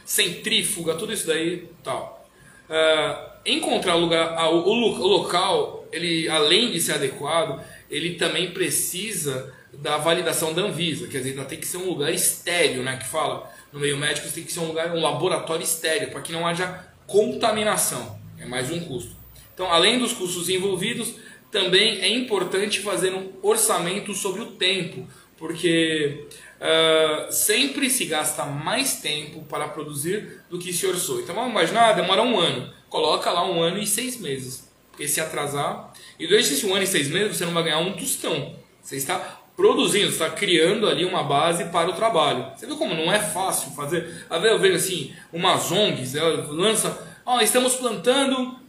centrífuga, 0.04 0.94
tudo 0.94 1.12
isso 1.12 1.26
daí 1.26 1.68
tal. 1.82 2.26
É... 2.70 3.16
encontrar 3.47 3.94
lugar, 3.94 4.37
o, 4.52 4.68
o 4.68 5.06
local, 5.06 5.87
ele, 5.92 6.28
além 6.28 6.70
de 6.73 6.80
ser 6.80 6.92
adequado, 6.92 7.62
ele 7.90 8.14
também 8.14 8.52
precisa 8.52 9.52
da 9.73 9.97
validação 9.97 10.54
da 10.54 10.62
Anvisa. 10.62 11.08
Quer 11.08 11.18
dizer, 11.18 11.44
tem 11.47 11.58
que 11.58 11.66
ser 11.66 11.78
um 11.78 11.88
lugar 11.88 12.12
estéreo, 12.12 12.82
né? 12.82 12.97
Que 12.97 13.06
fala 13.06 13.50
no 13.73 13.80
meio 13.80 13.97
médico 13.97 14.28
tem 14.30 14.44
que 14.44 14.52
ser 14.52 14.61
um 14.61 14.68
lugar, 14.68 14.90
um 14.94 15.00
laboratório 15.00 15.62
estéreo, 15.62 16.11
para 16.11 16.20
que 16.20 16.32
não 16.32 16.47
haja 16.47 16.87
contaminação. 17.06 18.18
É 18.38 18.47
mais 18.47 18.70
um 18.70 18.80
custo. 18.80 19.17
Então, 19.58 19.72
além 19.72 19.98
dos 19.98 20.12
custos 20.12 20.48
envolvidos, 20.48 21.14
também 21.50 22.00
é 22.00 22.08
importante 22.08 22.78
fazer 22.78 23.12
um 23.12 23.32
orçamento 23.42 24.14
sobre 24.14 24.40
o 24.40 24.52
tempo, 24.52 25.04
porque 25.36 26.28
uh, 26.60 27.32
sempre 27.32 27.90
se 27.90 28.04
gasta 28.04 28.44
mais 28.44 29.00
tempo 29.00 29.42
para 29.46 29.66
produzir 29.66 30.44
do 30.48 30.60
que 30.60 30.72
se 30.72 30.86
orçou. 30.86 31.18
Então 31.18 31.34
vamos 31.34 31.50
imaginar, 31.50 31.94
demora 31.94 32.22
um 32.22 32.38
ano. 32.38 32.72
Coloca 32.88 33.32
lá 33.32 33.44
um 33.50 33.60
ano 33.60 33.78
e 33.78 33.86
seis 33.86 34.20
meses. 34.20 34.70
Porque 34.92 35.08
se 35.08 35.20
atrasar, 35.20 35.92
e 36.20 36.28
durante 36.28 36.52
esse 36.52 36.64
um 36.64 36.72
ano 36.72 36.84
e 36.84 36.86
seis 36.86 37.08
meses 37.08 37.36
você 37.36 37.44
não 37.44 37.52
vai 37.52 37.64
ganhar 37.64 37.78
um 37.78 37.94
tostão. 37.94 38.54
Você 38.80 38.94
está 38.94 39.40
produzindo, 39.56 40.10
está 40.10 40.30
criando 40.30 40.88
ali 40.88 41.04
uma 41.04 41.24
base 41.24 41.64
para 41.64 41.90
o 41.90 41.94
trabalho. 41.94 42.52
Você 42.56 42.64
viu 42.64 42.76
como 42.76 42.94
não 42.94 43.12
é 43.12 43.18
fácil 43.18 43.72
fazer? 43.72 44.24
A 44.30 44.38
ver, 44.38 44.52
eu 44.52 44.58
vejo 44.60 44.76
assim, 44.76 45.12
umas 45.32 45.72
ONGs, 45.72 46.14
lança, 46.48 47.20
ó, 47.26 47.38
oh, 47.38 47.40
estamos 47.40 47.74
plantando 47.74 48.67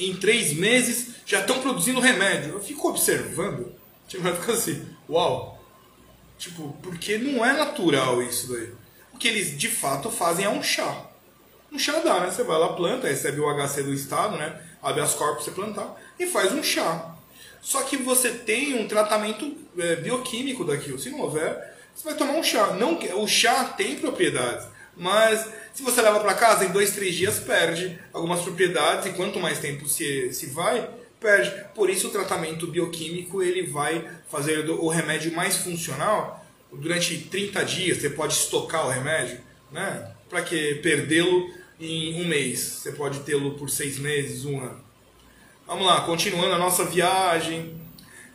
em 0.00 0.16
três 0.16 0.52
meses, 0.52 1.14
já 1.26 1.40
estão 1.40 1.60
produzindo 1.60 2.00
remédio. 2.00 2.54
Eu 2.54 2.60
fico 2.60 2.88
observando, 2.88 3.72
tipo, 4.08 4.26
eu 4.26 4.36
fico 4.36 4.52
assim, 4.52 4.86
uau. 5.08 5.62
Tipo, 6.38 6.74
porque 6.82 7.18
não 7.18 7.44
é 7.44 7.52
natural 7.52 8.22
isso 8.22 8.50
daí. 8.50 8.72
O 9.12 9.18
que 9.18 9.28
eles 9.28 9.58
de 9.58 9.68
fato 9.68 10.10
fazem 10.10 10.46
é 10.46 10.48
um 10.48 10.62
chá. 10.62 11.06
Um 11.70 11.78
chá 11.78 11.98
dá, 12.00 12.20
né? 12.20 12.30
Você 12.30 12.42
vai 12.42 12.58
lá, 12.58 12.72
planta, 12.72 13.06
recebe 13.06 13.40
o 13.40 13.48
HC 13.48 13.82
do 13.82 13.92
estado, 13.92 14.36
né? 14.36 14.60
Abre 14.82 15.02
as 15.02 15.14
corpos 15.14 15.44
você 15.44 15.50
plantar 15.50 16.00
e 16.18 16.26
faz 16.26 16.52
um 16.52 16.62
chá. 16.62 17.14
Só 17.60 17.82
que 17.82 17.96
você 17.96 18.30
tem 18.30 18.74
um 18.74 18.88
tratamento 18.88 19.54
é, 19.78 19.96
bioquímico 19.96 20.64
daquilo. 20.64 20.98
Se 20.98 21.10
não 21.10 21.20
houver, 21.20 21.76
você 21.94 22.08
vai 22.08 22.16
tomar 22.16 22.32
um 22.32 22.42
chá. 22.42 22.72
Não, 22.72 22.98
o 23.22 23.28
chá 23.28 23.64
tem 23.64 23.96
propriedades, 23.96 24.66
mas 25.00 25.48
se 25.72 25.82
você 25.82 26.02
leva 26.02 26.20
para 26.20 26.34
casa, 26.34 26.66
em 26.66 26.68
dois, 26.68 26.90
três 26.90 27.14
dias 27.14 27.38
perde 27.38 27.98
algumas 28.12 28.42
propriedades 28.42 29.06
e 29.06 29.14
quanto 29.14 29.40
mais 29.40 29.58
tempo 29.58 29.88
se, 29.88 30.30
se 30.34 30.48
vai, 30.48 30.90
perde. 31.18 31.50
Por 31.74 31.88
isso 31.88 32.08
o 32.08 32.10
tratamento 32.10 32.66
bioquímico 32.66 33.42
ele 33.42 33.66
vai 33.66 34.06
fazer 34.28 34.68
o 34.68 34.88
remédio 34.88 35.32
mais 35.32 35.56
funcional 35.56 36.44
durante 36.70 37.16
30 37.16 37.64
dias. 37.64 37.96
Você 37.96 38.10
pode 38.10 38.34
estocar 38.34 38.86
o 38.86 38.90
remédio, 38.90 39.40
né? 39.72 40.10
Para 40.28 40.42
que 40.42 40.74
perdê-lo 40.82 41.50
em 41.80 42.22
um 42.22 42.28
mês? 42.28 42.60
Você 42.60 42.92
pode 42.92 43.20
tê-lo 43.20 43.52
por 43.52 43.70
seis 43.70 43.98
meses, 43.98 44.44
um 44.44 44.60
ano. 44.60 44.84
Vamos 45.66 45.86
lá, 45.86 46.02
continuando 46.02 46.52
a 46.52 46.58
nossa 46.58 46.84
viagem. 46.84 47.80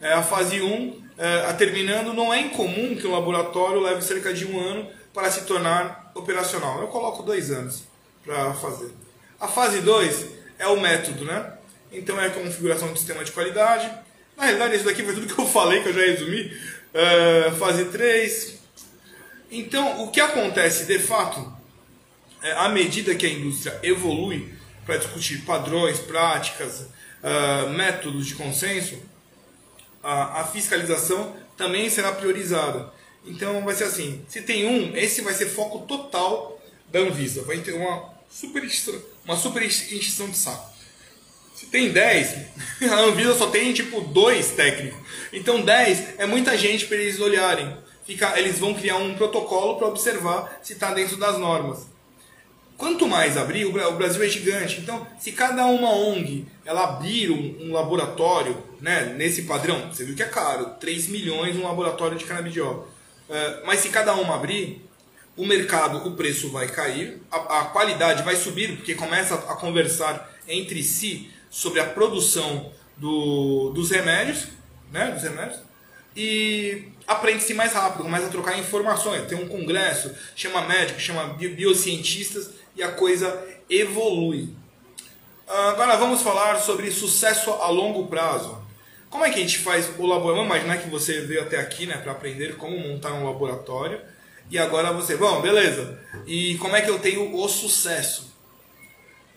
É, 0.01 0.13
a 0.13 0.24
fase 0.24 0.60
1, 0.60 1.03
é, 1.15 1.45
a 1.45 1.53
terminando, 1.53 2.12
não 2.12 2.34
é 2.34 2.41
incomum 2.41 2.95
que 2.95 3.05
o 3.05 3.12
laboratório 3.12 3.79
leve 3.79 4.01
cerca 4.01 4.34
de 4.34 4.48
um 4.48 4.60
ano 4.60 4.89
para 5.13 5.29
se 5.29 5.45
tornar 5.45 6.05
operacional. 6.15 6.81
Eu 6.81 6.88
coloco 6.88 7.22
dois 7.22 7.51
anos 7.51 7.84
para 8.24 8.53
fazer. 8.55 8.91
A 9.39 9.48
fase 9.48 9.81
2 9.81 10.25
é 10.57 10.67
o 10.67 10.79
método, 10.79 11.25
né? 11.25 11.53
Então 11.91 12.19
é 12.19 12.27
a 12.27 12.31
configuração 12.31 12.91
do 12.91 12.98
sistema 12.98 13.24
de 13.24 13.31
qualidade. 13.31 13.91
Na 14.36 14.45
realidade, 14.45 14.75
isso 14.75 14.86
daqui 14.86 15.03
foi 15.03 15.13
tudo 15.13 15.34
que 15.34 15.39
eu 15.39 15.45
falei, 15.45 15.84
que 15.84 15.89
eu 15.89 15.93
já 15.93 16.01
resumi. 16.01 16.51
É, 16.93 17.51
fase 17.60 17.86
3. 17.86 18.55
Então, 19.51 20.03
o 20.03 20.12
que 20.12 20.19
acontece 20.19 20.86
de 20.86 20.98
fato, 20.98 21.53
é, 22.41 22.53
à 22.53 22.69
medida 22.69 23.13
que 23.13 23.25
a 23.25 23.29
indústria 23.29 23.79
evolui 23.84 24.53
para 24.86 24.98
discutir 24.98 25.41
padrões, 25.41 26.00
práticas, 26.00 26.81
uh, 27.24 27.69
métodos 27.69 28.27
de 28.27 28.36
consenso, 28.36 29.01
a, 30.03 30.41
a 30.41 30.43
fiscalização 30.45 31.36
também 31.57 31.89
será 31.89 32.12
priorizada. 32.12 32.93
Então 33.25 33.63
vai 33.63 33.75
ser 33.75 33.86
assim: 33.86 34.24
se 34.27 34.41
tem 34.41 34.65
um, 34.65 34.96
esse 34.96 35.22
vai 35.22 35.34
ser 35.34 35.48
foco 35.48 35.79
total 35.79 36.62
da 36.91 37.00
Anvisa. 37.00 37.44
Vai 37.44 37.58
ter 37.60 37.74
uma 37.74 38.13
super, 38.29 38.63
uma 39.24 39.36
super 39.36 39.63
extinção 39.63 40.29
de 40.29 40.38
saco. 40.38 40.74
Se 41.55 41.67
tem 41.67 41.91
10, 41.91 42.36
a 42.91 43.00
Anvisa 43.00 43.34
só 43.34 43.48
tem 43.48 43.74
tipo 43.74 44.01
dois 44.01 44.51
técnicos. 44.51 45.00
Então 45.32 45.62
10 45.62 46.20
é 46.20 46.25
muita 46.25 46.58
gente 46.58 46.86
para 46.86 46.98
eles 46.98 47.20
olharem. 47.20 47.77
Fica, 48.05 48.38
eles 48.38 48.60
vão 48.60 48.74
criar 48.74 48.98
um 48.98 49.15
protocolo 49.15 49.77
para 49.77 49.88
observar 49.88 50.60
se 50.62 50.74
está 50.74 50.94
dentro 50.94 51.17
das 51.17 51.39
normas. 51.39 51.88
Quanto 52.77 53.08
mais 53.08 53.38
abrir, 53.38 53.65
o 53.65 53.72
Brasil 53.72 54.22
é 54.22 54.27
gigante. 54.27 54.82
Então, 54.82 55.08
se 55.17 55.32
cada 55.32 55.65
uma 55.65 55.89
ONG 55.89 56.46
ela 56.65 56.84
abrir 56.84 57.32
um, 57.32 57.55
um, 57.62 57.72
laboratório 57.72 58.62
né, 58.82 59.13
nesse 59.17 59.44
padrão, 59.44 59.89
você 59.89 60.03
viu 60.03 60.13
que 60.13 60.22
é 60.22 60.27
caro, 60.27 60.72
3 60.79 61.08
milhões 61.08 61.55
um 61.55 61.63
laboratório 61.63 62.17
de 62.17 62.25
canabidiol. 62.25 62.86
Uh, 63.29 63.65
mas 63.65 63.79
se 63.79 63.89
cada 63.89 64.13
uma 64.13 64.36
abrir, 64.36 64.86
o 65.36 65.46
mercado, 65.46 66.08
o 66.08 66.15
preço 66.15 66.50
vai 66.50 66.67
cair, 66.67 67.22
a, 67.29 67.60
a, 67.60 67.65
qualidade 67.65 68.24
vai 68.24 68.36
subir, 68.36 68.77
porque 68.77 68.96
começa 68.96 69.36
a 69.36 69.55
conversar 69.55 70.32
entre 70.48 70.82
si 70.82 71.29
sobre 71.50 71.79
a 71.79 71.86
produção 71.86 72.72
do, 72.96 73.72
dos 73.72 73.91
remédios, 73.91 74.48
né, 74.91 75.12
dos 75.12 75.24
remédios. 75.24 75.60
e 76.15 76.88
aprende-se 77.05 77.53
mais 77.53 77.74
rápido, 77.74 78.03
começa 78.03 78.27
a 78.27 78.29
trocar 78.29 78.58
informações. 78.58 79.27
Tem 79.27 79.38
um 79.38 79.48
congresso, 79.48 80.15
chama 80.36 80.62
médico, 80.62 81.00
chama 81.00 81.34
biocientistas 81.34 82.51
e 82.75 82.82
a 82.82 82.91
coisa 82.91 83.46
evolui. 83.70 84.55
Agora 85.48 85.98
vamos 85.98 86.22
falar 86.22 86.58
sobre 86.60 86.89
sucesso 86.91 87.51
a 87.51 87.67
longo 87.67 88.08
prazo. 88.08 88.64
Como 89.15 89.24
é 89.24 89.29
que 89.29 89.39
a 89.39 89.41
gente 89.41 89.60
faz 89.60 89.88
o 89.98 90.05
laboratório? 90.05 90.36
Vamos 90.36 90.53
imaginar 90.53 90.77
que 90.77 90.89
você 90.89 91.22
veio 91.22 91.41
até 91.41 91.57
aqui 91.57 91.86
né, 91.86 91.95
para 91.95 92.12
aprender 92.12 92.57
como 92.57 92.77
montar 92.77 93.13
um 93.13 93.24
laboratório. 93.24 94.01
E 94.51 94.60
agora 94.60 94.91
você, 94.91 95.15
bom, 95.15 95.41
beleza. 95.41 95.98
E 96.27 96.57
como 96.57 96.75
é 96.75 96.81
que 96.81 96.89
eu 96.89 97.00
tenho 97.00 97.34
o 97.34 97.48
sucesso? 97.48 98.36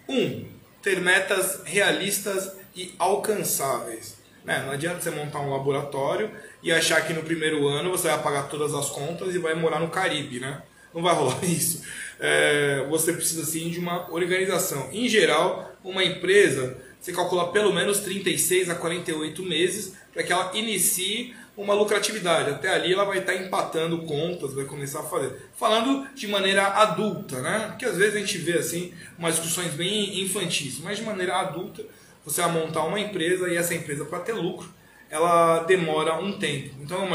Um, 0.09 0.45
ter 0.83 1.01
metas 1.01 1.61
realistas 1.65 2.57
e 2.75 2.93
alcançáveis. 2.99 4.17
Né? 4.45 4.65
Não 4.67 4.73
adianta 4.73 5.01
você 5.01 5.13
montar 5.13 5.39
um 5.43 5.53
laboratório 5.53 6.29
e 6.61 6.73
achar 6.73 7.07
que 7.07 7.13
no 7.13 7.23
primeiro 7.23 7.69
ano 7.69 7.93
você 7.93 8.09
vai 8.09 8.21
pagar 8.21 8.49
todas 8.49 8.75
as 8.75 8.91
contas 8.91 9.33
e 9.33 9.39
vai 9.39 9.55
morar 9.55 9.79
no 9.79 9.91
Caribe, 9.91 10.41
né? 10.41 10.61
Não 10.93 11.03
vai 11.05 11.15
rolar 11.15 11.39
isso. 11.47 11.85
É, 12.21 12.85
você 12.89 13.13
precisa 13.13 13.45
sim 13.45 13.71
de 13.71 13.79
uma 13.79 14.13
organização. 14.13 14.89
Em 14.93 15.09
geral, 15.09 15.77
uma 15.85 16.03
empresa 16.05 16.77
você 17.01 17.13
calcula 17.13 17.53
pelo 17.53 17.73
menos 17.73 18.01
36 18.01 18.69
a 18.71 18.75
48 18.75 19.43
meses 19.45 19.95
para 20.13 20.23
que 20.23 20.33
ela 20.33 20.51
inicie 20.55 21.35
uma 21.57 21.75
lucratividade. 21.75 22.51
Até 22.51 22.69
ali 22.69 22.93
ela 22.93 23.05
vai 23.05 23.19
estar 23.19 23.35
empatando 23.35 23.99
contas, 24.03 24.53
vai 24.53 24.65
começar 24.65 25.01
a 25.01 25.05
fazer. 25.05 25.49
Falando 25.57 26.07
de 26.15 26.27
maneira 26.27 26.67
adulta, 26.67 27.41
né? 27.41 27.67
Porque 27.69 27.85
às 27.85 27.97
vezes 27.97 28.17
a 28.17 28.19
gente 28.19 28.39
vê 28.39 28.59
assim 28.59 28.93
umas 29.17 29.37
discussões 29.37 29.73
bem 29.75 30.21
infantis, 30.23 30.81
mas 30.81 30.99
de 30.99 31.05
maneira 31.05 31.37
adulta 31.37 31.85
você 32.25 32.43
vai 32.43 32.53
montar 32.53 32.85
uma 32.85 33.01
empresa 33.01 33.49
e 33.49 33.57
essa 33.57 33.75
empresa 33.75 34.05
para 34.05 34.21
ter 34.21 34.33
lucro 34.33 34.69
ela 35.11 35.61
demora 35.61 36.15
um 36.21 36.39
tempo. 36.39 36.75
Então 36.81 37.09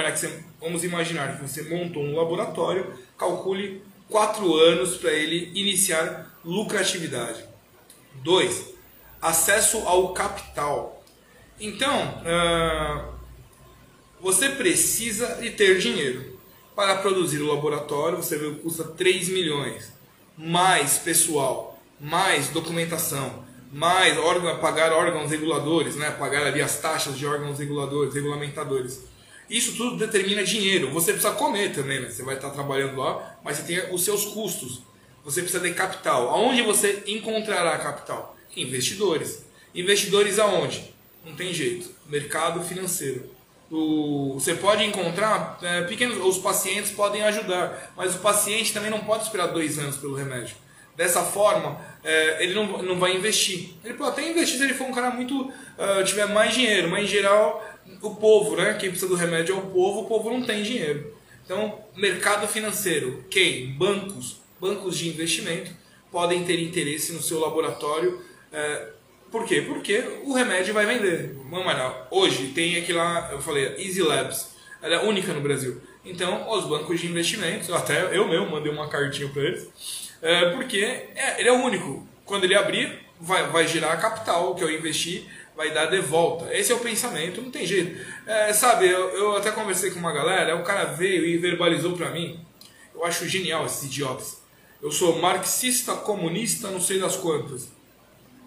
vamos 0.60 0.84
imaginar 0.84 1.38
que 1.38 1.48
você 1.48 1.64
montou 1.64 2.04
um 2.04 2.16
laboratório, 2.16 2.94
calcule 3.18 3.84
quatro 4.13 4.55
anos 4.55 4.96
para 4.96 5.12
ele 5.12 5.51
iniciar 5.55 6.38
lucratividade. 6.46 7.43
2 8.24 8.74
acesso 9.20 9.77
ao 9.88 10.13
capital. 10.13 11.01
Então, 11.60 12.22
uh, 12.22 13.13
você 14.20 14.50
precisa 14.50 15.38
de 15.41 15.50
ter 15.51 15.79
dinheiro. 15.79 16.34
Para 16.75 16.98
produzir 16.98 17.39
o 17.39 17.48
laboratório, 17.48 18.17
você 18.17 18.38
vê 18.38 18.50
que 18.51 18.60
custa 18.60 18.84
3 18.84 19.29
milhões. 19.29 19.93
Mais 20.38 20.98
pessoal, 20.98 21.79
mais 22.00 22.50
documentação, 22.50 23.46
mais 23.72 24.17
órgão, 24.17 24.60
pagar 24.60 24.91
órgãos 24.91 25.32
reguladores, 25.32 25.96
né? 25.96 26.12
pagar 26.12 26.46
ali 26.46 26.62
as 26.62 26.79
taxas 26.79 27.17
de 27.17 27.25
órgãos 27.25 27.60
reguladores, 27.60 28.13
regulamentadores. 28.13 29.12
Isso 29.50 29.76
tudo 29.76 29.98
determina 29.98 30.44
dinheiro. 30.44 30.92
Você 30.92 31.14
precisa 31.14 31.34
comer 31.34 31.74
também, 31.74 32.00
né? 32.00 32.10
Você 32.10 32.24
vai 32.24 32.36
estar 32.36 32.50
trabalhando 32.50 32.98
lá, 32.98 33.38
mas 33.44 33.58
você 33.58 33.64
tem 33.64 33.94
os 33.94 34.04
seus 34.04 34.26
custos. 34.26 34.82
Você 35.24 35.42
precisa 35.42 35.64
de 35.64 35.74
capital. 35.74 36.30
Aonde 36.30 36.62
você 36.62 37.04
encontrará 37.08 37.78
capital? 37.78 38.36
Investidores. 38.56 39.46
Investidores 39.74 40.40
aonde? 40.40 40.94
Não 41.26 41.34
tem 41.36 41.54
jeito. 41.54 41.90
Mercado 42.08 42.62
financeiro. 42.62 43.32
O, 43.72 44.34
você 44.36 44.54
pode 44.54 44.84
encontrar 44.84 45.58
é, 45.62 45.82
pequenos. 45.84 46.18
Os 46.18 46.38
pacientes 46.38 46.92
podem 46.92 47.24
ajudar, 47.24 47.94
mas 47.96 48.16
o 48.16 48.20
paciente 48.20 48.74
também 48.74 48.92
não 48.92 49.00
pode 49.00 49.24
esperar 49.24 49.48
dois 49.48 49.80
anos 49.80 49.98
pelo 49.98 50.14
remédio. 50.14 50.56
Dessa 50.96 51.24
forma, 51.24 51.82
é, 52.04 52.44
ele 52.44 52.54
não, 52.54 52.84
não 52.84 53.00
vai 53.00 53.16
investir. 53.16 53.72
Ele 53.84 53.96
pode 53.96 54.12
até 54.12 54.30
investir 54.30 54.58
se 54.58 54.64
ele 54.64 54.76
for 54.76 54.88
um 54.88 54.94
cara 54.94 55.10
muito. 55.10 55.52
Uh, 55.76 56.04
tiver 56.06 56.28
mais 56.28 56.54
dinheiro, 56.54 56.88
mas 56.88 57.06
em 57.06 57.08
geral, 57.08 57.66
o 58.02 58.16
povo, 58.16 58.56
né? 58.56 58.74
Quem 58.74 58.90
precisa 58.90 59.10
do 59.10 59.16
remédio 59.16 59.56
é 59.56 59.58
o 59.58 59.68
povo, 59.68 60.02
o 60.02 60.06
povo 60.06 60.30
não 60.30 60.44
tem 60.44 60.63
dinheiro. 60.63 61.16
Então, 61.46 61.80
mercado 61.96 62.48
financeiro, 62.48 63.25
quem? 63.30 63.74
Bancos, 63.74 64.38
bancos 64.60 64.98
de 64.98 65.10
investimento 65.10 65.72
podem 66.12 66.44
ter 66.46 66.60
interesse 66.62 67.12
no 67.12 67.22
seu 67.22 67.40
laboratório 67.40 68.22
é, 68.54 68.94
por 69.34 69.48
quê? 69.48 69.62
Porque 69.62 70.04
o 70.24 70.34
remédio 70.34 70.76
vai 70.76 70.86
vender. 70.86 71.36
Lá. 71.52 72.08
Hoje 72.12 72.50
tem 72.50 72.78
aqui 72.78 72.93
lá, 72.93 73.30
eu 73.32 73.41
falei, 73.41 73.76
Easy 73.80 74.00
Labs. 74.00 74.54
Ela 74.80 74.96
é 74.96 75.00
única 75.00 75.34
no 75.34 75.41
Brasil. 75.41 75.82
Então, 76.06 76.52
os 76.52 76.65
bancos 76.65 77.02
de 77.02 77.08
investimentos, 77.08 77.72
até 77.72 78.15
eu 78.15 78.28
mesmo 78.28 78.52
mandei 78.52 78.72
uma 78.72 78.88
cartinha 78.88 79.28
para 79.30 79.41
eles, 79.41 80.12
é, 80.22 80.52
porque 80.52 80.78
é, 80.78 81.39
ele 81.39 81.50
é 81.50 81.52
o 81.52 81.63
único. 81.63 82.08
Quando 82.26 82.43
ele 82.43 82.54
abrir, 82.54 83.00
vai, 83.19 83.48
vai 83.48 83.67
gerar 83.67 83.98
capital 83.98 84.54
que 84.54 84.63
eu 84.63 84.69
investi, 84.69 85.28
vai 85.56 85.72
dar 85.72 85.88
de 85.88 86.00
volta. 86.00 86.54
Esse 86.56 86.72
é 86.72 86.76
o 86.76 86.80
pensamento, 86.80 87.42
não 87.42 87.52
tem 87.52 87.66
jeito. 87.66 88.00
É, 88.26 88.52
sabe, 88.54 88.88
eu, 88.88 89.10
eu, 89.10 89.38
até 89.38 89.52
conversei 89.52 89.92
com 89.92 90.00
uma 90.00 90.12
galera, 90.12 90.56
o 90.56 90.63
cara 90.63 90.86
veio 90.86 91.26
e 91.26 91.38
verbalizou 91.38 91.96
para 91.96 92.10
mim. 92.10 92.44
Eu 92.94 93.06
acho 93.06 93.28
genial 93.28 93.66
esses 93.66 93.84
idiotas. 93.84 94.42
Eu 94.82 94.92
sou 94.92 95.20
marxista, 95.20 95.96
comunista, 95.96 96.70
não 96.70 96.82
sei 96.82 97.00
das 97.00 97.16
quantas. 97.16 97.70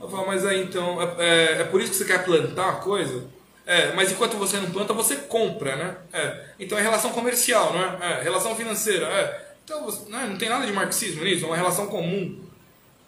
Eu 0.01 0.09
falo, 0.09 0.27
mas 0.27 0.45
aí 0.45 0.63
então, 0.63 1.01
é, 1.01 1.15
é, 1.19 1.61
é, 1.61 1.65
por 1.65 1.81
isso 1.81 1.93
que 1.93 1.97
você 1.99 2.05
quer 2.05 2.25
plantar 2.25 2.69
a 2.69 2.77
coisa? 2.77 3.25
É, 3.65 3.93
mas 3.93 4.13
enquanto 4.13 4.37
você 4.37 4.59
não 4.59 4.71
planta, 4.71 4.93
você 4.93 5.17
compra, 5.17 5.75
né? 5.75 5.97
É, 6.13 6.45
então 6.61 6.79
é 6.79 6.83
relação 6.83 7.11
comercial, 7.13 7.73
não 7.73 7.83
é? 7.83 8.21
é 8.21 8.23
relação 8.23 8.55
financeira, 8.55 9.07
é. 9.07 9.47
Então 9.65 9.91
não, 10.09 10.21
é, 10.21 10.27
não 10.29 10.37
tem 10.37 10.49
nada 10.49 10.67
de 10.67 10.73
marxismo 10.73 11.25
nisso, 11.25 11.45
é 11.45 11.49
uma 11.49 11.57
relação 11.57 11.87
comum. 11.89 12.46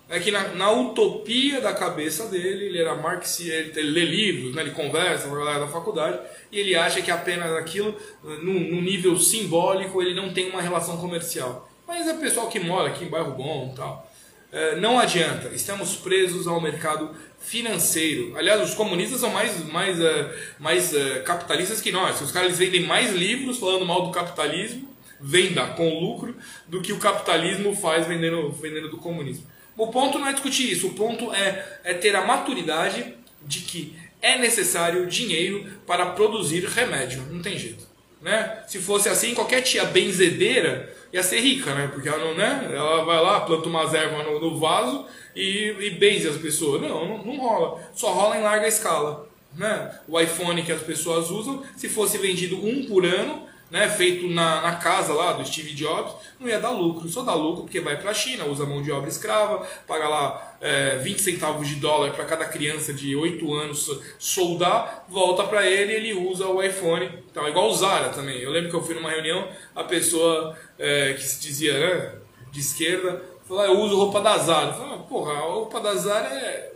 É 0.09 0.19
que 0.19 0.31
na, 0.31 0.49
na 0.55 0.71
utopia 0.71 1.61
da 1.61 1.75
cabeça 1.75 2.27
dele, 2.29 2.67
ele 2.67 2.79
era 2.79 2.95
marxista, 2.95 3.53
ele, 3.53 3.73
ele 3.77 3.91
lê 3.91 4.05
livros, 4.07 4.55
né, 4.55 4.63
ele 4.63 4.71
conversa 4.71 5.29
com 5.29 5.35
a 5.35 5.39
galera 5.39 5.61
da 5.61 5.69
faculdade, 5.69 6.19
e 6.51 6.59
ele 6.59 6.75
acha 6.75 7.03
que 7.03 7.11
apenas 7.11 7.53
aquilo, 7.53 7.95
no, 8.23 8.81
nível 8.81 9.19
simbólico, 9.19 10.01
ele 10.01 10.15
não 10.15 10.33
tem 10.33 10.49
uma 10.49 10.63
relação 10.63 10.97
comercial. 10.97 11.71
Mas 11.87 12.09
é 12.09 12.15
pessoal 12.15 12.49
que 12.49 12.59
mora 12.59 12.89
aqui 12.89 13.05
em 13.05 13.09
bairro 13.09 13.33
bom 13.33 13.71
e 13.73 13.77
tal. 13.77 14.11
É, 14.51 14.77
não 14.77 14.99
adianta, 14.99 15.49
estamos 15.49 15.97
presos 15.97 16.47
ao 16.47 16.59
mercado 16.59 17.15
financeiro. 17.39 18.35
Aliás, 18.37 18.63
os 18.67 18.75
comunistas 18.75 19.21
são 19.21 19.31
mais, 19.31 19.63
mais, 19.67 20.01
uh, 20.01 20.31
mais 20.59 20.93
uh, 20.93 21.23
capitalistas 21.25 21.83
que 21.83 21.93
nós. 21.93 22.19
Os 22.23 22.33
caras 22.33 22.57
vendem 22.57 22.87
mais 22.87 23.13
livros 23.13 23.59
falando 23.59 23.85
mal 23.85 24.07
do 24.07 24.11
capitalismo, 24.11 24.89
venda 25.21 25.67
com 25.69 26.01
lucro, 26.01 26.35
do 26.67 26.81
que 26.81 26.95
o 26.95 26.99
capitalismo 26.99 27.77
faz 27.77 28.07
vendendo, 28.07 28.51
vendendo 28.53 28.89
do 28.89 28.97
comunismo. 28.97 29.47
O 29.79 29.87
ponto 29.87 30.19
não 30.19 30.29
é 30.29 30.33
discutir 30.33 30.73
isso, 30.73 30.89
o 30.89 30.95
ponto 30.95 31.33
é, 31.33 31.79
é 31.85 31.95
ter 31.95 32.15
a 32.17 32.27
maturidade 32.27 33.15
de 33.43 33.61
que 33.61 33.97
é 34.21 34.37
necessário 34.37 35.07
dinheiro 35.07 35.65
para 35.87 36.07
produzir 36.07 36.65
remédio. 36.65 37.23
Não 37.31 37.41
tem 37.41 37.57
jeito. 37.57 37.87
Né? 38.21 38.65
Se 38.67 38.81
fosse 38.81 39.09
assim, 39.09 39.33
qualquer 39.35 39.63
tia 39.63 39.85
benzedeira 39.85 40.93
ia 41.13 41.23
ser 41.23 41.39
rica, 41.41 41.73
né? 41.73 41.89
Porque 41.93 42.09
ela 42.09 42.19
não, 42.19 42.35
né? 42.35 42.69
Ela 42.75 43.05
vai 43.05 43.23
lá, 43.23 43.41
planta 43.43 43.69
umas 43.69 43.95
ervas 43.95 44.27
no, 44.27 44.41
no 44.41 44.59
vaso 44.59 45.07
e, 45.37 45.75
e 45.79 45.91
benze 45.91 46.27
as 46.27 46.37
pessoas. 46.37 46.83
Não, 46.83 47.07
não, 47.07 47.25
não, 47.25 47.37
rola. 47.39 47.81
Só 47.95 48.13
rola 48.13 48.37
em 48.37 48.43
larga 48.43 48.67
escala. 48.67 49.29
Né? 49.57 49.99
O 50.09 50.21
iPhone 50.21 50.63
que 50.65 50.73
as 50.73 50.83
pessoas 50.83 51.31
usam, 51.31 51.63
se 51.77 51.89
fosse 51.89 52.19
vendido 52.19 52.57
um 52.57 52.87
por 52.87 53.07
ano, 53.07 53.47
né, 53.71 53.89
feito 53.89 54.27
na, 54.29 54.63
na, 54.63 54.77
casa 54.77 55.13
lá 55.13 55.33
do 55.33 55.47
Steve 55.47 55.75
Jobs, 55.75 56.15
não 56.41 56.49
ia 56.49 56.59
dar 56.59 56.71
lucro. 56.71 57.09
Só 57.09 57.23
dá 57.23 57.35
lucro 57.35 57.65
porque 57.65 57.81
vai 57.81 57.97
para 58.01 58.11
a 58.11 58.15
China, 58.15 58.47
usa 58.47 58.65
mão 58.65 58.83
de 58.83 58.91
obra 58.91 59.09
escrava, 59.09 59.67
paga 59.87 60.09
lá 60.09 60.57
é, 60.61 60.97
20 60.97 61.21
centavos 61.21 61.69
de 61.69 61.77
dólar 61.77 62.13
para 62.13 62.25
cada 62.25 62.45
criança 62.47 62.93
de 62.93 63.15
8 63.15 63.55
anos 63.55 63.91
soldar, 64.19 65.05
volta 65.09 65.45
para 65.45 65.67
ele 65.67 65.93
ele 65.93 66.15
usa 66.15 66.47
o 66.47 66.63
iPhone. 66.63 67.11
Então, 67.31 67.47
é 67.47 67.51
igual 67.51 67.69
o 67.69 67.75
Zara 67.75 68.09
também. 68.09 68.39
Eu 68.39 68.51
lembro 68.51 68.71
que 68.71 68.77
eu 68.77 68.83
fui 68.83 68.95
numa 68.95 69.11
reunião, 69.11 69.49
a 69.75 69.85
pessoa 69.85 70.57
é, 70.79 71.13
que 71.13 71.23
se 71.23 71.41
dizia 71.41 71.79
né, 71.79 72.13
de 72.51 72.61
esquerda 72.61 73.39
falou: 73.49 73.63
ah, 73.63 73.67
Eu 73.67 73.81
uso 73.81 73.97
roupa 73.97 74.21
da 74.21 74.37
Zara. 74.39 74.69
Eu 74.69 74.75
falei, 74.75 74.95
ah, 74.95 74.99
Porra, 74.99 75.33
a 75.33 75.41
roupa 75.41 75.81
da 75.81 75.95
Zara 75.95 76.29
é 76.29 76.73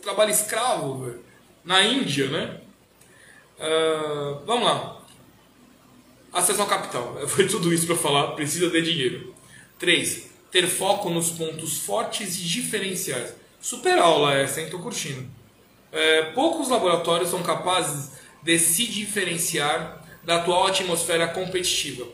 trabalho 0.00 0.30
escravo. 0.30 1.14
Na 1.64 1.82
Índia, 1.82 2.28
né? 2.28 2.60
Uh, 3.58 4.46
vamos 4.46 4.64
lá. 4.64 4.97
Acesso 6.32 6.60
ao 6.60 6.68
capital. 6.68 7.18
Foi 7.28 7.46
tudo 7.46 7.72
isso 7.72 7.86
para 7.86 7.96
falar. 7.96 8.28
Precisa 8.32 8.68
de 8.70 8.82
dinheiro. 8.82 9.34
3. 9.78 10.28
Ter 10.50 10.66
foco 10.66 11.10
nos 11.10 11.30
pontos 11.30 11.78
fortes 11.78 12.36
e 12.36 12.44
diferenciais. 12.44 13.34
Super 13.60 13.98
aula 13.98 14.34
essa, 14.34 14.60
hein? 14.60 14.68
Tô 14.70 14.78
curtindo. 14.78 15.26
É, 15.90 16.22
poucos 16.32 16.68
laboratórios 16.68 17.30
são 17.30 17.42
capazes 17.42 18.12
de 18.42 18.58
se 18.58 18.86
diferenciar 18.86 20.04
da 20.24 20.36
atual 20.36 20.66
atmosfera 20.66 21.26
competitiva. 21.28 22.06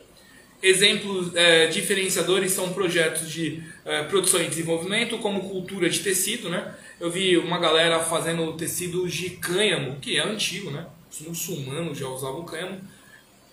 Exemplos 0.63 1.35
é, 1.35 1.67
diferenciadores 1.67 2.53
são 2.53 2.73
projetos 2.73 3.31
de 3.31 3.63
é, 3.85 4.03
produção 4.05 4.41
e 4.41 4.49
desenvolvimento, 4.49 5.19
como 5.19 5.49
cultura 5.49 5.91
de 5.91 6.01
tecido. 6.01 6.49
Né? 6.49 6.75
Eu 6.99 7.11
vi 7.11 7.37
uma 7.37 7.59
galera 7.59 8.01
fazendo 8.01 8.53
tecido 8.55 9.07
de 9.07 9.31
cânhamo, 9.31 9.97
que 10.01 10.17
é 10.17 10.23
antigo, 10.23 10.71
né? 10.71 10.87
os 11.11 11.21
muçulmanos 11.21 11.99
já 11.99 12.09
usavam 12.09 12.45
cânhamo 12.45 12.81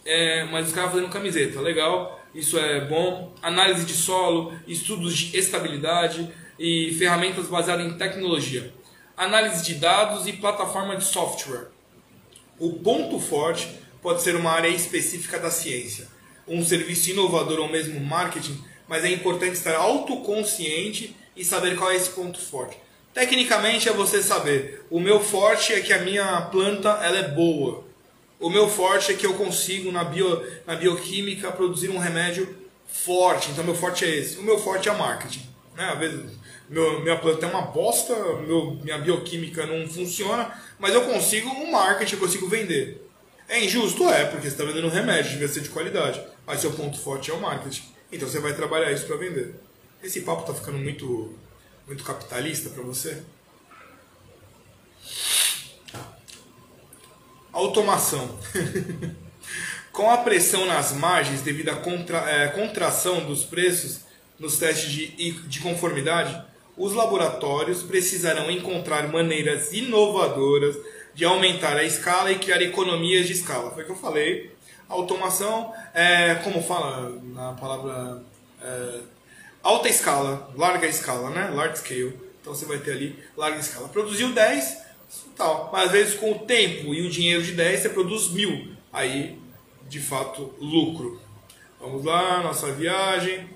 é, 0.05 0.43
mas 0.45 0.67
os 0.67 0.73
caras 0.73 0.91
fazendo 0.91 1.09
camiseta, 1.09 1.59
legal, 1.61 2.19
isso 2.33 2.57
é 2.57 2.85
bom. 2.85 3.33
Análise 3.41 3.85
de 3.85 3.93
solo, 3.93 4.53
estudos 4.67 5.15
de 5.15 5.37
estabilidade 5.37 6.29
e 6.57 6.93
ferramentas 6.97 7.47
baseadas 7.47 7.85
em 7.85 7.97
tecnologia. 7.97 8.73
Análise 9.17 9.63
de 9.63 9.75
dados 9.75 10.27
e 10.27 10.33
plataforma 10.33 10.95
de 10.95 11.03
software. 11.03 11.67
O 12.57 12.73
ponto 12.73 13.19
forte 13.19 13.67
pode 14.01 14.21
ser 14.21 14.35
uma 14.35 14.51
área 14.51 14.67
específica 14.67 15.37
da 15.37 15.51
ciência, 15.51 16.07
um 16.47 16.63
serviço 16.63 17.09
inovador 17.11 17.59
ou 17.59 17.69
mesmo 17.69 17.99
marketing, 17.99 18.63
mas 18.87 19.03
é 19.03 19.11
importante 19.11 19.53
estar 19.53 19.75
autoconsciente 19.75 21.15
e 21.35 21.45
saber 21.45 21.75
qual 21.75 21.91
é 21.91 21.95
esse 21.95 22.09
ponto 22.09 22.39
forte. 22.39 22.77
Tecnicamente 23.13 23.89
é 23.89 23.93
você 23.93 24.23
saber, 24.23 24.85
o 24.89 24.99
meu 24.99 25.19
forte 25.19 25.73
é 25.73 25.81
que 25.81 25.91
a 25.91 25.99
minha 25.99 26.41
planta 26.43 26.89
ela 27.03 27.17
é 27.17 27.27
boa. 27.29 27.83
O 28.41 28.49
meu 28.49 28.67
forte 28.67 29.11
é 29.11 29.15
que 29.15 29.25
eu 29.25 29.35
consigo 29.35 29.91
na, 29.91 30.03
bio, 30.03 30.43
na 30.65 30.75
bioquímica 30.75 31.51
produzir 31.51 31.89
um 31.89 31.99
remédio 31.99 32.53
forte. 32.87 33.51
Então 33.51 33.63
meu 33.63 33.75
forte 33.75 34.03
é 34.03 34.09
esse. 34.09 34.37
O 34.37 34.43
meu 34.43 34.57
forte 34.57 34.89
é 34.89 34.91
marketing. 34.91 35.47
Né? 35.77 35.85
Às 35.85 35.99
vezes 35.99 36.41
meu, 36.67 37.01
minha 37.01 37.17
planta 37.17 37.45
é 37.45 37.49
uma 37.49 37.63
bosta, 37.63 38.15
meu, 38.47 38.79
minha 38.81 38.97
bioquímica 38.97 39.65
não 39.65 39.85
funciona, 39.87 40.51
mas 40.79 40.93
eu 40.93 41.01
consigo 41.01 41.49
um 41.49 41.69
marketing, 41.69 42.15
eu 42.15 42.19
consigo 42.21 42.47
vender. 42.47 43.05
É 43.47 43.63
injusto? 43.63 44.09
É, 44.09 44.25
porque 44.25 44.47
você 44.47 44.53
está 44.53 44.63
vendendo 44.63 44.87
um 44.87 44.89
remédio, 44.89 45.31
devia 45.31 45.49
ser 45.49 45.59
de 45.59 45.69
qualidade. 45.69 46.21
Mas 46.47 46.61
seu 46.61 46.71
ponto 46.71 46.97
forte 46.97 47.29
é 47.29 47.33
o 47.33 47.41
marketing. 47.41 47.83
Então 48.11 48.27
você 48.27 48.39
vai 48.39 48.53
trabalhar 48.53 48.91
isso 48.91 49.05
para 49.05 49.17
vender. 49.17 49.53
Esse 50.01 50.21
papo 50.21 50.41
está 50.41 50.53
ficando 50.53 50.77
muito 50.77 51.37
muito 51.85 52.03
capitalista 52.03 52.69
para 52.69 52.81
você? 52.81 53.21
Automação. 57.51 58.37
Com 59.91 60.09
a 60.09 60.17
pressão 60.17 60.65
nas 60.65 60.93
margens 60.93 61.41
devido 61.41 61.69
à 61.69 61.75
contra, 61.75 62.17
é, 62.29 62.47
contração 62.47 63.25
dos 63.25 63.43
preços 63.43 64.01
nos 64.39 64.57
testes 64.57 64.89
de, 64.89 65.31
de 65.31 65.59
conformidade, 65.59 66.41
os 66.77 66.93
laboratórios 66.93 67.83
precisarão 67.83 68.49
encontrar 68.49 69.07
maneiras 69.07 69.73
inovadoras 69.73 70.77
de 71.13 71.25
aumentar 71.25 71.75
a 71.75 71.83
escala 71.83 72.31
e 72.31 72.39
criar 72.39 72.61
economias 72.61 73.27
de 73.27 73.33
escala. 73.33 73.71
Foi 73.71 73.83
o 73.83 73.85
que 73.85 73.91
eu 73.91 73.97
falei. 73.97 74.51
automação 74.87 75.73
é, 75.93 76.35
como 76.35 76.63
fala 76.63 77.21
na 77.21 77.53
palavra 77.53 78.23
é, 78.63 78.99
alta 79.61 79.89
escala, 79.89 80.49
larga 80.55 80.87
escala, 80.87 81.29
né? 81.29 81.51
Large 81.53 81.79
scale. 81.79 82.17
Então 82.41 82.55
você 82.55 82.65
vai 82.65 82.77
ter 82.79 82.93
ali 82.93 83.19
larga 83.37 83.59
escala. 83.59 83.89
Produziu 83.89 84.31
10, 84.33 84.77
tal. 85.35 85.69
Mas 85.71 85.85
às 85.85 85.91
vezes 85.91 86.15
com 86.15 86.31
o 86.31 86.39
tempo 86.39 86.93
e 86.93 87.05
o 87.05 87.09
dinheiro 87.09 87.43
de 87.43 87.53
10 87.53 87.79
você 87.79 87.89
produz 87.89 88.29
mil. 88.29 88.75
Aí, 88.91 89.37
de 89.87 89.99
fato, 89.99 90.53
lucro. 90.59 91.19
Vamos 91.79 92.03
lá, 92.05 92.41
nossa 92.43 92.71
viagem. 92.71 93.49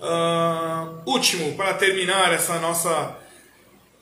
Uh, 0.00 1.02
último, 1.04 1.54
para 1.56 1.74
terminar 1.74 2.32
essa 2.32 2.58
nossa 2.58 3.18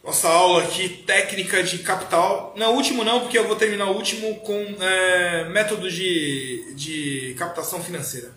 nossa 0.07 0.29
aula 0.29 0.63
aqui, 0.63 0.89
técnica 0.89 1.65
de 1.65 1.79
capital. 1.79 2.55
Não, 2.57 2.77
último 2.77 3.03
não, 3.03 3.21
porque 3.21 3.37
eu 3.37 3.49
vou 3.49 3.57
terminar 3.57 3.87
o 3.87 3.97
último 3.97 4.37
com 4.37 4.77
é, 4.81 5.49
método 5.49 5.91
de, 5.91 6.75
de 6.77 7.35
captação 7.37 7.83
financeira. 7.83 8.31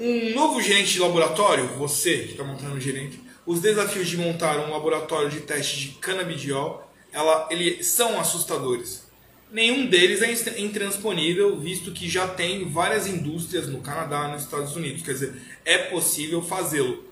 Um 0.00 0.34
novo 0.34 0.60
gerente 0.60 0.94
de 0.94 0.98
laboratório, 0.98 1.64
você 1.76 2.18
que 2.18 2.32
está 2.32 2.42
montando 2.42 2.74
um 2.74 2.80
gerente, 2.80 3.20
os 3.46 3.60
desafios 3.60 4.08
de 4.08 4.16
montar 4.16 4.58
um 4.58 4.72
laboratório 4.72 5.30
de 5.30 5.40
teste 5.42 5.78
de 5.78 5.88
canabidiol 6.00 6.87
ela, 7.18 7.48
ele, 7.50 7.82
são 7.82 8.18
assustadores. 8.20 9.06
Nenhum 9.50 9.86
deles 9.86 10.22
é 10.22 10.60
intransponível, 10.60 11.58
visto 11.58 11.92
que 11.92 12.08
já 12.08 12.28
tem 12.28 12.68
várias 12.70 13.06
indústrias 13.06 13.66
no 13.66 13.80
Canadá 13.80 14.28
nos 14.28 14.42
Estados 14.42 14.76
Unidos. 14.76 15.02
Quer 15.02 15.12
dizer, 15.12 15.34
é 15.64 15.78
possível 15.78 16.42
fazê-lo. 16.42 17.06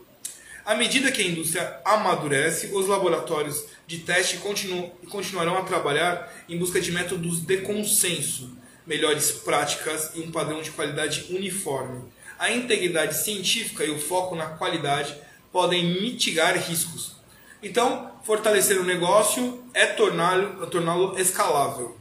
À 0.64 0.74
medida 0.74 1.12
que 1.12 1.22
a 1.22 1.26
indústria 1.26 1.80
amadurece, 1.84 2.74
os 2.74 2.88
laboratórios 2.88 3.64
de 3.86 3.98
teste 3.98 4.38
continuam, 4.38 4.90
continuarão 5.08 5.56
a 5.56 5.62
trabalhar 5.62 6.32
em 6.48 6.58
busca 6.58 6.80
de 6.80 6.92
métodos 6.92 7.40
de 7.40 7.58
consenso, 7.58 8.56
melhores 8.86 9.30
práticas 9.30 10.10
e 10.14 10.20
um 10.20 10.30
padrão 10.30 10.60
de 10.60 10.70
qualidade 10.72 11.26
uniforme 11.30 12.02
a 12.38 12.50
integridade 12.50 13.16
científica 13.16 13.84
e 13.84 13.90
o 13.90 13.98
foco 13.98 14.34
na 14.34 14.46
qualidade 14.46 15.16
podem 15.50 16.00
mitigar 16.00 16.56
riscos. 16.56 17.16
Então, 17.62 18.12
fortalecer 18.26 18.80
o 18.80 18.82
negócio 18.82 19.62
é 19.72 19.86
torná-lo 19.86 20.66
torná 20.66 20.96
escalável. 21.16 21.96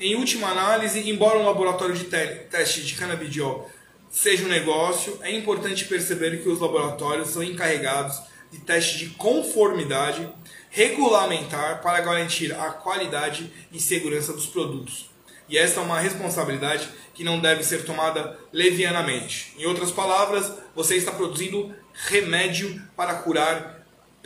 Em 0.00 0.16
última 0.16 0.48
análise, 0.48 1.10
embora 1.10 1.38
um 1.38 1.44
laboratório 1.44 1.94
de 1.94 2.04
te 2.04 2.26
teste 2.50 2.82
de 2.82 2.94
canabidiol 2.94 3.70
seja 4.10 4.46
um 4.46 4.48
negócio, 4.48 5.18
é 5.20 5.30
importante 5.30 5.84
perceber 5.84 6.42
que 6.42 6.48
os 6.48 6.58
laboratórios 6.58 7.28
são 7.28 7.42
encarregados 7.42 8.18
de 8.50 8.58
teste 8.60 8.96
de 8.96 9.10
conformidade 9.10 10.26
regulamentar 10.70 11.82
para 11.82 12.00
garantir 12.00 12.54
a 12.54 12.70
qualidade 12.70 13.52
e 13.70 13.78
segurança 13.78 14.32
dos 14.32 14.46
produtos. 14.46 15.10
E 15.50 15.58
essa 15.58 15.80
é 15.80 15.82
uma 15.82 16.00
responsabilidade 16.00 16.88
que 17.12 17.22
não 17.22 17.40
deve 17.40 17.62
ser 17.62 17.84
tomada 17.84 18.38
levianamente. 18.50 19.54
Em 19.58 19.66
outras 19.66 19.90
palavras, 19.90 20.50
você 20.74 20.96
está 20.96 21.12
produzindo 21.12 21.74
remédio 21.92 22.80
para 22.96 23.14
curar 23.16 23.77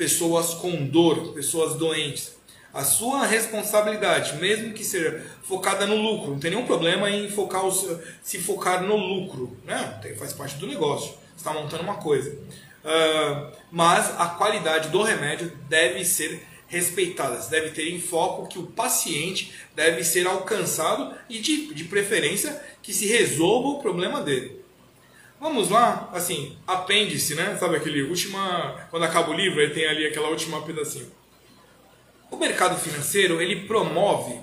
pessoas 0.03 0.55
com 0.55 0.85
dor, 0.85 1.33
pessoas 1.33 1.77
doentes. 1.77 2.37
A 2.75 2.83
sua 2.83 3.25
responsabilidade, 3.25 4.37
mesmo 4.41 4.73
que 4.73 4.83
seja 4.83 5.25
focada 5.45 5.87
no 5.87 5.95
lucro, 5.95 6.33
não 6.33 6.41
tem 6.41 6.51
nenhum 6.51 6.67
problema 6.67 7.09
em 7.09 7.31
focar 7.31 7.63
se 8.21 8.39
focar 8.39 8.83
no 8.83 8.97
lucro, 8.97 9.57
né? 9.65 10.01
faz 10.19 10.33
parte 10.33 10.57
do 10.57 10.67
negócio. 10.67 11.15
Está 11.37 11.53
montando 11.53 11.85
uma 11.85 11.99
coisa. 11.99 12.33
Uh, 12.33 13.53
mas 13.71 14.13
a 14.19 14.27
qualidade 14.27 14.89
do 14.89 15.03
remédio 15.03 15.53
deve 15.69 16.05
ser 16.05 16.45
respeitadas. 16.67 17.47
Deve 17.47 17.71
ter 17.71 17.89
em 17.89 18.01
foco 18.01 18.49
que 18.49 18.59
o 18.59 18.67
paciente 18.67 19.53
deve 19.77 20.03
ser 20.03 20.27
alcançado 20.27 21.15
e, 21.29 21.39
de, 21.39 21.73
de 21.75 21.85
preferência, 21.85 22.61
que 22.83 22.93
se 22.93 23.07
resolva 23.07 23.69
o 23.69 23.79
problema 23.81 24.21
dele. 24.21 24.62
Vamos 25.43 25.69
lá, 25.69 26.09
assim, 26.13 26.57
apêndice, 26.67 27.35
né? 27.35 27.57
Sabe 27.59 27.77
aquele 27.77 28.03
última. 28.05 28.87
Quando 28.91 29.03
acaba 29.03 29.31
o 29.31 29.35
livro, 29.35 29.61
aí 29.61 29.71
tem 29.71 29.87
ali 29.89 30.07
aquela 30.07 30.29
última 30.29 30.63
pedacinho. 30.63 31.11
O 32.31 32.37
mercado 32.37 32.79
financeiro 32.79 33.43
ele 33.43 33.67
promove 33.67 34.41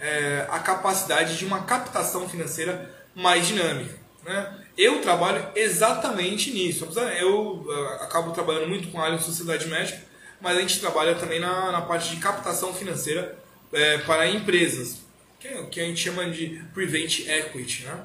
é, 0.00 0.46
a 0.48 0.60
capacidade 0.60 1.36
de 1.36 1.44
uma 1.44 1.64
captação 1.64 2.28
financeira 2.28 2.88
mais 3.16 3.48
dinâmica. 3.48 3.98
Né? 4.24 4.64
Eu 4.76 5.02
trabalho 5.02 5.44
exatamente 5.56 6.52
nisso. 6.52 6.88
Eu 7.20 7.64
uh, 7.66 8.02
acabo 8.02 8.30
trabalhando 8.30 8.68
muito 8.68 8.92
com 8.92 9.00
a 9.00 9.06
área 9.06 9.18
de 9.18 9.24
sociedade 9.24 9.66
médica 9.66 10.08
mas 10.40 10.56
a 10.56 10.60
gente 10.60 10.80
trabalha 10.80 11.14
também 11.14 11.40
na, 11.40 11.72
na 11.72 11.82
parte 11.82 12.10
de 12.10 12.16
captação 12.20 12.72
financeira 12.72 13.36
é, 13.72 13.98
para 13.98 14.28
empresas, 14.28 15.00
que, 15.38 15.48
é, 15.48 15.62
que 15.64 15.80
a 15.80 15.84
gente 15.84 16.00
chama 16.00 16.30
de 16.30 16.62
Prevent 16.72 17.26
Equity. 17.26 17.84
Né? 17.84 18.04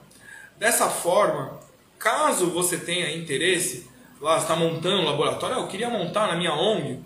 Dessa 0.58 0.90
forma, 0.90 1.60
caso 2.04 2.48
você 2.48 2.78
tenha 2.78 3.16
interesse, 3.16 3.88
lá 4.20 4.38
está 4.38 4.58
montando 4.58 5.02
um 5.02 5.06
laboratório, 5.06 5.56
ah, 5.56 5.60
eu 5.62 5.68
queria 5.68 5.90
montar 5.90 6.28
na 6.28 6.36
minha 6.36 6.54
ONG, 6.54 7.00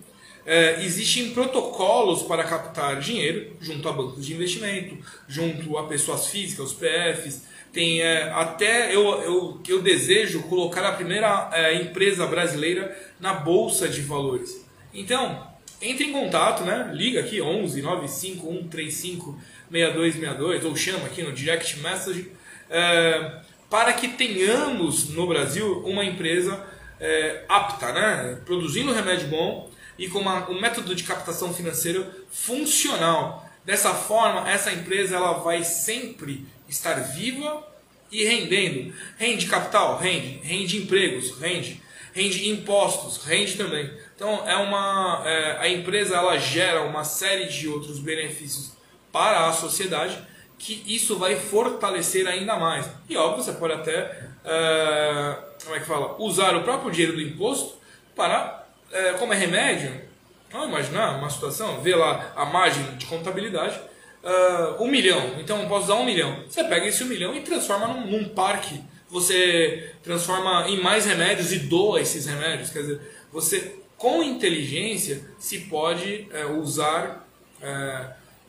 é, 0.44 0.84
existem 0.84 1.32
protocolos 1.32 2.24
para 2.24 2.44
captar 2.44 3.00
dinheiro 3.00 3.56
junto 3.62 3.88
a 3.88 3.92
bancos 3.92 4.26
de 4.26 4.34
investimento, 4.34 4.98
junto 5.28 5.78
a 5.78 5.86
pessoas 5.86 6.28
físicas, 6.28 6.72
os 6.72 6.74
PFs. 6.74 7.46
Tem 7.72 8.02
é, 8.02 8.32
até 8.32 8.96
eu, 8.96 9.04
eu, 9.22 9.62
eu 9.68 9.82
desejo 9.82 10.44
colocar 10.44 10.88
a 10.88 10.94
primeira 10.94 11.50
é, 11.52 11.76
empresa 11.76 12.26
brasileira 12.26 12.98
na 13.20 13.34
bolsa 13.34 13.90
de 13.90 14.02
valores. 14.02 14.66
Então, 14.94 15.46
entre 15.82 16.06
em 16.06 16.14
contato, 16.14 16.64
né? 16.64 16.90
Liga 16.94 17.20
aqui 17.20 17.42
11 17.42 17.82
95135 17.82 19.38
6262 19.70 20.64
ou 20.64 20.76
chama 20.78 21.08
aqui 21.08 21.22
no 21.24 21.34
direct 21.34 21.78
message 21.80 22.32
é, 22.70 23.42
para 23.70 23.94
que 23.94 24.10
tenhamos 24.10 25.10
no 25.10 25.28
Brasil 25.28 25.84
uma 25.86 26.06
empresa 26.06 26.66
é, 27.00 27.44
apta, 27.48 27.92
né? 27.92 28.42
Produzindo 28.46 28.94
remédio 28.94 29.28
bom 29.28 29.70
e 29.98 30.08
com 30.08 30.20
uma, 30.20 30.50
um 30.50 30.60
método 30.60 30.96
de 30.96 31.04
captação 31.04 31.54
financeira 31.54 32.10
funcional. 32.32 33.48
Dessa 33.66 33.94
forma, 33.94 34.50
essa 34.50 34.72
empresa 34.72 35.18
ela 35.18 35.34
vai 35.34 35.64
sempre 35.64 36.46
estar 36.70 36.96
viva 36.96 37.68
e 38.12 38.24
rendendo. 38.24 38.94
Rende 39.18 39.48
capital? 39.48 39.98
Rende. 39.98 40.40
Rende 40.44 40.78
empregos? 40.78 41.38
Rende. 41.40 41.82
Rende 42.14 42.50
impostos? 42.50 43.24
Rende 43.26 43.56
também. 43.56 43.92
Então 44.16 44.48
é 44.48 44.56
uma 44.56 45.24
é, 45.26 45.58
a 45.60 45.70
empresa 45.70 46.16
ela 46.16 46.38
gera 46.38 46.82
uma 46.84 47.04
série 47.04 47.46
de 47.46 47.68
outros 47.68 48.00
benefícios 48.00 48.72
para 49.12 49.48
a 49.48 49.54
sociedade 49.54 50.18
que 50.58 50.84
isso 50.88 51.18
vai 51.18 51.36
fortalecer 51.36 52.28
ainda 52.28 52.56
mais. 52.56 52.90
E 53.08 53.16
óbvio 53.16 53.44
você 53.44 53.54
pode 53.54 53.74
até 53.74 54.28
é, 54.44 55.38
como 55.64 55.76
é 55.76 55.80
que 55.80 55.86
fala 55.86 56.16
usar 56.20 56.56
o 56.56 56.64
próprio 56.64 56.92
dinheiro 56.92 57.16
do 57.16 57.22
imposto 57.22 57.76
para 58.16 58.66
é, 58.92 59.14
como 59.14 59.34
é 59.34 59.38
remédio. 59.38 60.08
Vamos 60.52 60.70
imaginar 60.70 61.18
uma 61.18 61.30
situação, 61.30 61.82
ver 61.82 61.96
lá 61.96 62.32
a 62.36 62.46
margem 62.46 62.84
de 62.96 63.06
contabilidade. 63.06 63.80
Uh, 64.24 64.84
um 64.84 64.88
milhão, 64.88 65.36
então 65.40 65.62
eu 65.62 65.70
posso 65.70 65.86
usar 65.86 65.96
um 65.96 66.06
milhão. 66.06 66.44
Você 66.50 66.64
pega 66.64 66.86
esse 66.86 67.04
um 67.04 67.08
milhão 67.08 67.36
e 67.36 67.42
transforma 67.42 67.88
num, 67.88 68.08
num 68.08 68.30
parque. 68.30 68.82
Você 69.10 69.94
transforma 70.04 70.68
em 70.68 70.82
mais 70.82 71.06
remédios 71.06 71.54
e 71.54 71.60
doa 71.60 72.02
esses 72.02 72.26
remédios. 72.26 72.70
Quer 72.72 72.80
dizer, 72.80 73.02
você 73.32 73.76
com 73.96 74.22
inteligência 74.24 75.30
se 75.38 75.60
pode 75.62 76.28
usar 76.60 77.26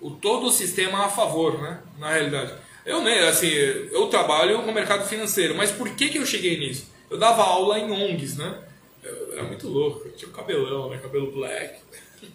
o 0.00 0.10
todo 0.10 0.46
o 0.46 0.50
sistema 0.50 1.06
a 1.06 1.08
favor, 1.08 1.60
né? 1.60 1.82
Na 1.98 2.12
realidade, 2.12 2.52
Eu 2.84 3.02
mesmo, 3.02 3.28
assim, 3.28 3.48
eu 3.48 4.06
trabalho 4.06 4.62
com 4.62 4.70
o 4.70 4.74
mercado 4.74 5.06
financeiro, 5.06 5.54
mas 5.54 5.70
por 5.70 5.90
que, 5.90 6.08
que 6.08 6.18
eu 6.18 6.24
cheguei 6.24 6.58
nisso? 6.58 6.90
Eu 7.10 7.18
dava 7.18 7.42
aula 7.42 7.78
em 7.78 7.90
ONGs, 7.90 8.36
né? 8.36 8.62
Eu 9.02 9.32
era 9.32 9.42
muito 9.44 9.68
louco, 9.68 10.06
eu 10.06 10.12
tinha 10.12 10.28
um 10.28 10.32
cabelão, 10.32 10.90
né? 10.90 10.98
Cabelo 10.98 11.30
black. 11.32 11.80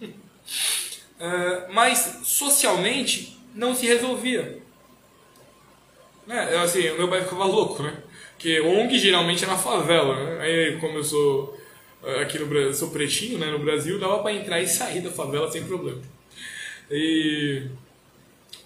uh, 0.02 0.14
mas 1.74 2.20
socialmente 2.24 3.40
não 3.56 3.74
se 3.74 3.86
resolvia. 3.86 4.62
Né? 6.26 6.58
Assim, 6.58 6.82
meu 6.92 7.10
pai 7.10 7.24
ficava 7.24 7.46
louco, 7.46 7.84
né? 7.84 7.98
Porque 8.34 8.60
ONG 8.60 8.98
geralmente 9.00 9.44
é 9.44 9.48
na 9.48 9.58
favela, 9.58 10.16
né? 10.16 10.42
Aí, 10.42 10.78
como 10.80 10.98
eu 10.98 11.04
sou 11.04 11.58
eh, 12.04 12.22
aqui 12.22 12.38
no 12.40 12.46
Brasil, 12.46 12.74
sou 12.74 12.90
pretinho, 12.90 13.38
né? 13.38 13.48
No 13.48 13.60
Brasil, 13.60 14.00
dava 14.00 14.20
para 14.20 14.34
entrar 14.34 14.62
e 14.62 14.68
sair 14.68 15.02
da 15.02 15.10
favela 15.10 15.50
sem 15.52 15.64
problema. 15.64 16.02
E... 16.94 17.64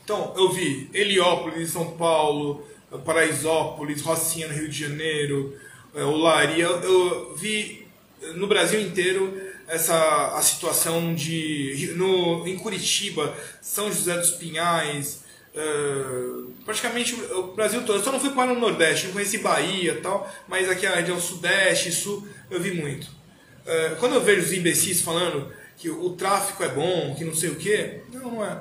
Então, 0.03 0.33
eu 0.37 0.51
vi 0.51 0.89
Heliópolis 0.93 1.69
São 1.69 1.97
Paulo, 1.97 2.65
Paraisópolis, 3.05 4.01
Rocinha 4.01 4.47
no 4.47 4.53
Rio 4.53 4.69
de 4.69 4.79
Janeiro, 4.79 5.57
eh, 5.95 6.03
Olaria. 6.03 6.65
Eu 6.65 7.35
vi 7.35 7.87
no 8.35 8.47
Brasil 8.47 8.81
inteiro 8.81 9.41
essa 9.67 10.33
a 10.35 10.41
situação 10.41 11.13
de 11.13 11.93
no 11.95 12.47
em 12.47 12.57
Curitiba, 12.57 13.33
São 13.61 13.91
José 13.91 14.17
dos 14.17 14.31
Pinhais, 14.31 15.23
uh, 15.53 16.51
praticamente 16.65 17.13
o 17.13 17.53
Brasil 17.53 17.81
todo. 17.85 17.99
Eu 17.99 18.03
só 18.03 18.11
não 18.11 18.19
fui 18.19 18.29
para 18.31 18.51
o 18.51 18.59
Nordeste, 18.59 19.07
não 19.07 19.13
conheci 19.13 19.39
Bahia 19.39 19.99
tal, 20.01 20.29
mas 20.47 20.69
aqui 20.69 20.85
a 20.85 20.95
região 20.95 21.19
Sudeste, 21.19 21.91
Sul, 21.91 22.25
eu 22.49 22.59
vi 22.59 22.71
muito. 22.71 23.05
Uh, 23.05 23.97
quando 23.99 24.15
eu 24.15 24.21
vejo 24.21 24.41
os 24.41 24.53
imbecis 24.53 25.01
falando 25.01 25.51
que 25.77 25.89
o 25.89 26.09
tráfico 26.11 26.63
é 26.63 26.69
bom, 26.69 27.15
que 27.15 27.23
não 27.23 27.35
sei 27.35 27.49
o 27.49 27.55
quê, 27.55 28.01
não, 28.11 28.31
não 28.31 28.45
é. 28.45 28.59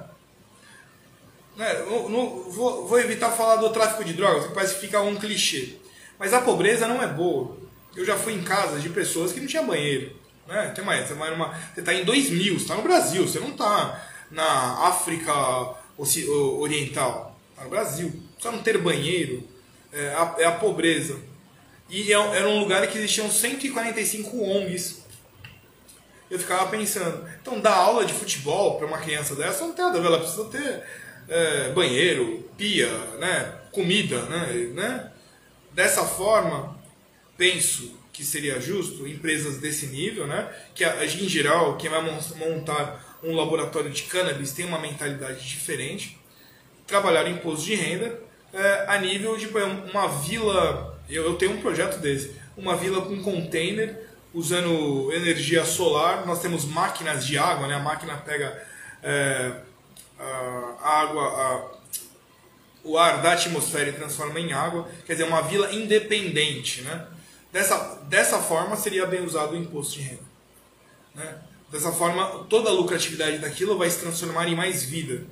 Não, 1.57 1.65
é, 1.65 1.79
não 2.11 2.51
vou, 2.51 2.87
vou, 2.87 3.01
evitar 3.01 3.31
falar 3.31 3.57
do 3.57 3.71
tráfico 3.71 4.05
de 4.05 4.13
drogas, 4.13 4.47
que 4.47 4.55
parece 4.55 4.75
que 4.75 4.83
fica 4.83 5.01
um 5.01 5.17
clichê. 5.17 5.77
Mas 6.19 6.35
a 6.35 6.43
pobreza 6.43 6.87
não 6.87 7.03
é 7.03 7.07
boa. 7.07 7.57
Eu 7.97 8.05
já 8.05 8.17
fui 8.17 8.35
em 8.35 8.43
casas 8.43 8.83
de 8.83 8.91
pessoas 8.91 9.33
que 9.33 9.41
não 9.41 9.47
tinha 9.47 9.63
banheiro. 9.63 10.15
Né? 10.47 10.73
Tem 10.75 10.85
mais, 10.85 11.09
você. 11.09 11.15
Você 11.15 11.81
está 11.81 11.95
em 11.95 12.05
2000, 12.05 12.55
você 12.55 12.63
está 12.63 12.75
no 12.75 12.83
Brasil, 12.83 13.27
você 13.27 13.41
não 13.41 13.51
está 13.51 14.07
na 14.31 14.87
África 14.87 15.33
Oriental, 15.99 17.39
está 17.51 17.65
no 17.65 17.71
Brasil. 17.71 18.23
Só 18.39 18.53
não 18.53 18.63
ter 18.63 18.77
banheiro 18.77 19.43
é 19.93 20.09
a, 20.09 20.35
é 20.39 20.45
a 20.45 20.53
pobreza. 20.53 21.19
E 21.89 22.13
é, 22.13 22.17
era 22.17 22.49
um 22.49 22.61
lugar 22.61 22.87
que 22.87 22.99
existiam 22.99 23.31
145 23.31 24.43
ONGs. 24.43 25.06
Eu 26.31 26.39
ficava 26.39 26.69
pensando, 26.71 27.29
então 27.41 27.61
dar 27.61 27.75
aula 27.75 28.05
de 28.05 28.13
futebol 28.13 28.77
para 28.77 28.87
uma 28.87 28.99
criança 28.99 29.35
dessa 29.37 29.65
não 29.65 29.75
tem 29.75 29.85
nada 29.85 29.99
a 29.99 30.01
ver, 30.01 30.09
ela 30.09 30.19
precisa 30.19 30.45
ter 30.47 30.83
é, 31.29 31.71
banheiro, 31.71 32.49
pia, 32.57 32.89
né, 33.19 33.55
comida, 33.71 34.23
né, 34.23 34.71
né? 34.75 35.13
Dessa 35.73 36.05
forma, 36.05 36.77
penso 37.37 37.97
que 38.13 38.25
seria 38.25 38.59
justo 38.59 39.07
empresas 39.07 39.59
desse 39.59 39.89
nível, 39.89 40.27
né? 40.27 40.49
Que 40.75 40.85
em 40.85 41.29
geral 41.29 41.77
quem 41.77 41.91
vai 41.91 42.01
montar 42.01 43.19
um 43.23 43.35
laboratório 43.35 43.91
de 43.91 44.05
cannabis 44.05 44.53
tem 44.53 44.65
uma 44.65 44.79
mentalidade 44.79 45.47
diferente, 45.47 46.19
trabalhar 46.87 47.29
imposto 47.29 47.67
de 47.67 47.75
renda 47.75 48.19
é, 48.55 48.85
a 48.89 48.99
nível 48.99 49.37
de 49.37 49.47
uma 49.47 50.09
vila. 50.09 50.99
Eu, 51.11 51.25
eu 51.25 51.35
tenho 51.35 51.53
um 51.53 51.61
projeto 51.61 51.99
desse, 52.01 52.35
uma 52.57 52.75
vila 52.75 53.03
com 53.03 53.23
container 53.23 54.06
usando 54.37 55.11
energia 55.13 55.65
solar. 55.65 56.27
Nós 56.27 56.41
temos 56.41 56.67
máquinas 56.67 57.27
de 57.27 57.39
água, 57.39 57.67
né? 57.67 57.75
A 57.75 57.81
máquina 57.81 58.19
pega 58.19 58.63
é, 59.03 59.53
a 60.19 61.01
água, 61.01 61.23
a, 61.23 61.71
o 62.85 62.99
ar 62.99 63.23
da 63.23 63.33
atmosfera 63.33 63.89
e 63.89 63.95
transforma 63.95 64.39
em 64.39 64.53
água. 64.53 64.89
Quer 65.07 65.15
dizer, 65.15 65.25
uma 65.25 65.41
vila 65.41 65.73
independente, 65.73 66.83
né? 66.83 67.07
Dessa, 67.51 67.99
dessa 68.05 68.39
forma, 68.39 68.77
seria 68.77 69.07
bem 69.07 69.25
usado 69.25 69.55
o 69.55 69.57
imposto 69.57 69.95
de 69.95 70.03
renda. 70.03 70.23
Né? 71.15 71.39
Dessa 71.73 71.91
forma, 71.91 72.45
toda 72.51 72.69
a 72.69 72.73
lucratividade 72.73 73.39
daquilo 73.39 73.79
vai 73.79 73.89
se 73.89 74.01
transformar 74.01 74.47
em 74.47 74.55
mais 74.55 74.85
vida. 74.85 75.25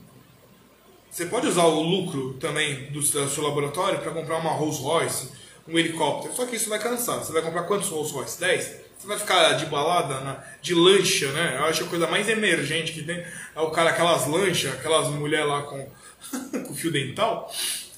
Você 1.11 1.27
pode 1.27 1.47
usar 1.47 1.65
o 1.65 1.83
lucro 1.83 2.35
também 2.35 2.91
do, 2.91 3.01
do 3.01 3.29
seu 3.29 3.45
laboratório 3.45 4.01
para 4.01 4.11
comprar 4.11 4.39
uma 4.39 4.51
Rolls 4.51 4.81
Royce, 4.81 5.29
um 5.69 5.79
helicóptero. 5.79 6.35
Só 6.35 6.47
que 6.47 6.57
isso 6.57 6.71
vai 6.71 6.79
cansar. 6.79 7.19
Você 7.19 7.33
vai 7.33 7.43
comprar 7.43 7.65
quantos 7.65 7.91
Rolls 7.91 8.13
Royce? 8.13 8.41
10? 8.41 8.84
Você 9.05 9.09
vai 9.09 9.19
ficar 9.19 9.53
de 9.53 9.67
balada, 9.67 10.19
na, 10.21 10.43
de 10.63 10.75
lancha, 10.75 11.31
né? 11.33 11.57
Eu 11.59 11.67
acho 11.67 11.85
a 11.85 11.89
coisa 11.89 12.07
mais 12.07 12.27
emergente 12.27 12.91
que 12.91 13.03
tem 13.03 13.23
é 13.55 13.61
o 13.61 13.71
cara, 13.71 13.91
aquelas 13.91 14.27
lanchas, 14.27 14.73
aquelas 14.73 15.09
mulheres 15.09 15.47
lá 15.47 15.61
com, 15.61 15.87
com 16.65 16.75
fio 16.75 16.91
dental 16.91 17.53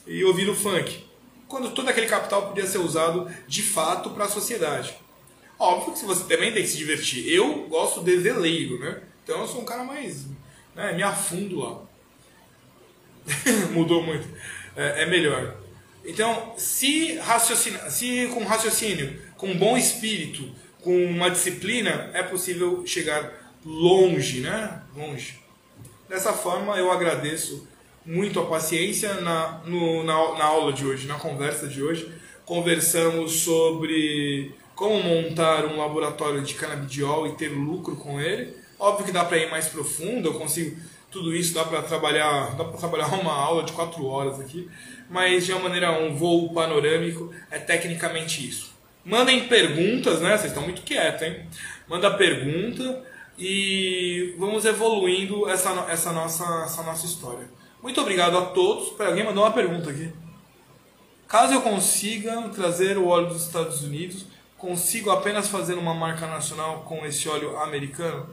e 0.04 0.24
ouvindo 0.24 0.52
funk 0.52 1.06
quando 1.46 1.70
todo 1.70 1.88
aquele 1.88 2.08
capital 2.08 2.48
podia 2.48 2.66
ser 2.66 2.78
usado 2.78 3.30
de 3.46 3.62
fato 3.62 4.10
para 4.10 4.24
a 4.24 4.28
sociedade. 4.28 4.96
Óbvio 5.56 5.94
que 5.94 6.04
você 6.04 6.24
também 6.24 6.52
tem 6.52 6.64
que 6.64 6.68
se 6.68 6.76
divertir. 6.76 7.32
Eu 7.32 7.68
gosto 7.68 8.02
de 8.02 8.16
veleiro, 8.16 8.80
né? 8.80 9.00
Então 9.22 9.42
eu 9.42 9.46
sou 9.46 9.60
um 9.60 9.64
cara 9.64 9.84
mais. 9.84 10.26
Né, 10.74 10.92
me 10.92 11.04
afundo 11.04 11.60
lá. 11.60 11.82
Mudou 13.70 14.02
muito. 14.02 14.26
É, 14.74 15.04
é, 15.04 15.06
melhor. 15.06 15.56
Então, 16.04 16.54
se, 16.58 17.14
raciocina, 17.18 17.90
se 17.90 18.28
com 18.34 18.42
raciocínio, 18.42 19.22
com 19.36 19.56
bom 19.56 19.76
espírito, 19.76 20.52
com 20.86 21.04
uma 21.04 21.28
disciplina, 21.28 22.12
é 22.14 22.22
possível 22.22 22.86
chegar 22.86 23.32
longe, 23.64 24.38
né? 24.38 24.82
Longe. 24.96 25.40
Dessa 26.08 26.32
forma, 26.32 26.76
eu 26.76 26.92
agradeço 26.92 27.66
muito 28.04 28.38
a 28.38 28.46
paciência 28.46 29.14
na, 29.14 29.62
no, 29.66 30.04
na, 30.04 30.14
na 30.38 30.44
aula 30.44 30.72
de 30.72 30.86
hoje, 30.86 31.08
na 31.08 31.16
conversa 31.16 31.66
de 31.66 31.82
hoje. 31.82 32.08
Conversamos 32.44 33.40
sobre 33.40 34.54
como 34.76 35.02
montar 35.02 35.64
um 35.64 35.76
laboratório 35.76 36.40
de 36.42 36.54
canabidiol 36.54 37.26
e 37.26 37.32
ter 37.32 37.48
lucro 37.48 37.96
com 37.96 38.20
ele. 38.20 38.54
Óbvio 38.78 39.06
que 39.06 39.12
dá 39.12 39.24
para 39.24 39.38
ir 39.38 39.50
mais 39.50 39.66
profundo, 39.66 40.28
eu 40.28 40.34
consigo 40.34 40.76
tudo 41.10 41.34
isso 41.34 41.54
dá 41.54 41.64
para 41.64 41.82
trabalhar, 41.82 42.54
dá 42.56 42.64
para 42.64 42.78
trabalhar 42.78 43.12
uma 43.14 43.32
aula 43.32 43.64
de 43.64 43.72
quatro 43.72 44.04
horas 44.04 44.38
aqui, 44.38 44.68
mas 45.10 45.46
de 45.46 45.52
uma 45.52 45.62
maneira 45.62 45.90
um 45.98 46.14
voo 46.14 46.52
panorâmico 46.52 47.32
é 47.50 47.58
tecnicamente 47.58 48.46
isso. 48.46 48.75
Mandem 49.06 49.46
perguntas, 49.46 50.20
né? 50.20 50.36
Vocês 50.36 50.50
estão 50.50 50.64
muito 50.64 50.82
quietos, 50.82 51.22
hein? 51.22 51.46
Manda 51.86 52.16
pergunta 52.16 53.04
e 53.38 54.34
vamos 54.36 54.64
evoluindo 54.64 55.48
essa, 55.48 55.70
essa, 55.88 56.10
nossa, 56.10 56.44
essa 56.64 56.82
nossa 56.82 57.06
história. 57.06 57.48
Muito 57.80 58.00
obrigado 58.00 58.36
a 58.36 58.46
todos. 58.46 58.88
Pera, 58.94 59.10
alguém 59.10 59.24
mandou 59.24 59.44
uma 59.44 59.52
pergunta 59.52 59.90
aqui. 59.90 60.12
Caso 61.28 61.52
eu 61.54 61.62
consiga 61.62 62.48
trazer 62.48 62.98
o 62.98 63.06
óleo 63.06 63.28
dos 63.28 63.46
Estados 63.46 63.84
Unidos, 63.84 64.26
consigo 64.58 65.10
apenas 65.10 65.46
fazer 65.48 65.74
uma 65.74 65.94
marca 65.94 66.26
nacional 66.26 66.82
com 66.82 67.06
esse 67.06 67.28
óleo 67.28 67.56
americano? 67.58 68.28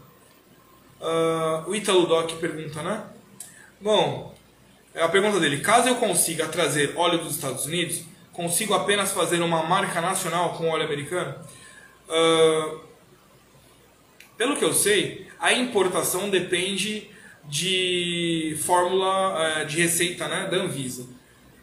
Uh, 0.99 1.69
o 1.69 1.75
Italo 1.75 2.07
Doc 2.07 2.31
pergunta, 2.39 2.81
né? 2.81 3.03
Bom, 3.79 4.33
é 4.91 5.03
a 5.03 5.09
pergunta 5.09 5.39
dele. 5.39 5.59
Caso 5.59 5.89
eu 5.89 5.97
consiga 5.97 6.47
trazer 6.47 6.97
óleo 6.97 7.19
dos 7.19 7.35
Estados 7.35 7.67
Unidos, 7.67 8.05
consigo 8.33 8.73
apenas 8.73 9.13
fazer 9.13 9.41
uma 9.41 9.63
marca 9.63 10.01
nacional 10.01 10.53
com 10.57 10.69
óleo 10.69 10.83
americano? 10.83 11.35
Uh, 12.09 12.81
pelo 14.35 14.57
que 14.57 14.65
eu 14.65 14.73
sei, 14.73 15.27
a 15.39 15.53
importação 15.53 16.29
depende 16.29 17.09
de 17.45 18.57
fórmula 18.65 19.61
é, 19.61 19.65
de 19.65 19.81
receita 19.81 20.27
né, 20.27 20.47
da 20.49 20.57
Anvisa. 20.57 21.07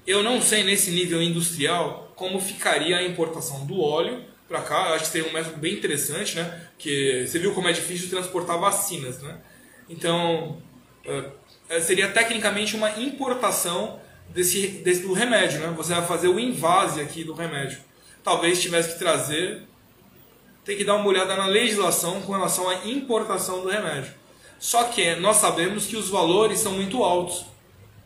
Eu 0.07 0.23
não 0.23 0.41
sei 0.41 0.63
nesse 0.63 0.91
nível 0.91 1.23
industrial 1.23 2.13
como 2.17 2.41
ficaria 2.41 2.99
a 2.99 3.03
importação 3.03 3.67
do 3.67 3.81
óleo 3.81 4.23
para 4.49 4.61
cá. 4.63 4.89
Eu 4.89 4.95
acho 4.95 5.05
que 5.05 5.11
seria 5.11 5.29
um 5.29 5.33
método 5.33 5.57
bem 5.57 5.75
interessante, 5.75 6.37
né? 6.37 6.69
Que 6.79 7.27
você 7.27 7.39
viu 7.39 7.55
como 7.55 7.69
é 7.69 7.73
difícil 7.73 8.11
transportar 8.11 8.59
vacinas, 8.59 9.23
né? 9.23 9.39
Então 9.89 10.61
é, 11.69 11.81
seria 11.81 12.09
tecnicamente 12.09 12.77
uma 12.77 12.91
importação 12.99 14.01
desse, 14.33 14.67
desse 14.69 15.03
do 15.03 15.13
remédio, 15.13 15.61
né? 15.61 15.73
Você 15.77 15.95
vai 15.95 16.07
fazer 16.07 16.29
o 16.29 16.39
invase 16.39 17.01
aqui 17.01 17.25
do 17.25 17.33
remédio. 17.33 17.79
Talvez 18.23 18.61
tivesse 18.61 18.93
que 18.93 18.99
trazer, 18.99 19.63
tem 20.65 20.77
que 20.77 20.85
dar 20.85 20.97
uma 20.97 21.07
olhada 21.07 21.37
na 21.37 21.47
legislação 21.47 22.21
com 22.23 22.33
relação 22.33 22.69
à 22.69 22.87
importação 22.87 23.63
do 23.63 23.69
remédio. 23.69 24.13
Só 24.59 24.85
que 24.85 25.15
nós 25.17 25.37
sabemos 25.37 25.87
que 25.87 25.97
os 25.97 26.11
valores 26.11 26.61
são 26.61 26.73
muito 26.73 27.03
altos. 27.03 27.47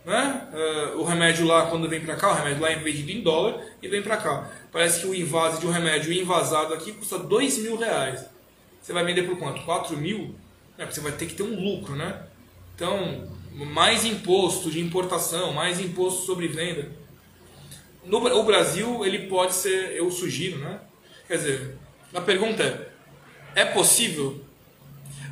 Né? 0.04 0.48
Uh, 0.52 1.00
o 1.00 1.04
remédio 1.04 1.46
lá, 1.46 1.66
quando 1.66 1.88
vem 1.88 2.00
para 2.00 2.14
cá, 2.14 2.30
o 2.30 2.34
remédio 2.34 2.62
lá 2.62 2.70
é 2.70 2.76
vendido 2.76 3.10
em 3.10 3.22
dólar 3.22 3.60
e 3.82 3.88
vem 3.88 4.02
para 4.02 4.18
cá. 4.18 4.50
Parece 4.70 5.00
que 5.00 5.06
o 5.06 5.14
invase 5.14 5.60
de 5.60 5.66
um 5.66 5.70
remédio 5.70 6.12
invasado 6.12 6.74
aqui 6.74 6.92
custa 6.92 7.18
2 7.18 7.58
mil 7.58 7.76
reais. 7.76 8.24
Você 8.80 8.92
vai 8.92 9.04
vender 9.04 9.22
por 9.22 9.38
quanto? 9.38 9.62
4 9.64 9.96
mil? 9.96 10.34
É, 10.76 10.84
você 10.84 11.00
vai 11.00 11.12
ter 11.12 11.26
que 11.26 11.34
ter 11.34 11.42
um 11.42 11.58
lucro, 11.58 11.96
né? 11.96 12.22
Então, 12.74 13.26
mais 13.54 14.04
imposto 14.04 14.70
de 14.70 14.80
importação, 14.80 15.52
mais 15.52 15.78
imposto 15.78 16.26
sobre 16.26 16.48
venda. 16.48 16.90
No 18.04 18.18
o 18.18 18.42
Brasil, 18.42 19.04
ele 19.04 19.28
pode 19.28 19.54
ser, 19.54 19.96
eu 19.96 20.10
sugiro, 20.10 20.58
né? 20.58 20.80
Quer 21.28 21.36
dizer, 21.36 21.78
a 22.12 22.20
pergunta 22.20 22.62
é: 23.54 23.62
é 23.62 23.64
possível 23.64 24.40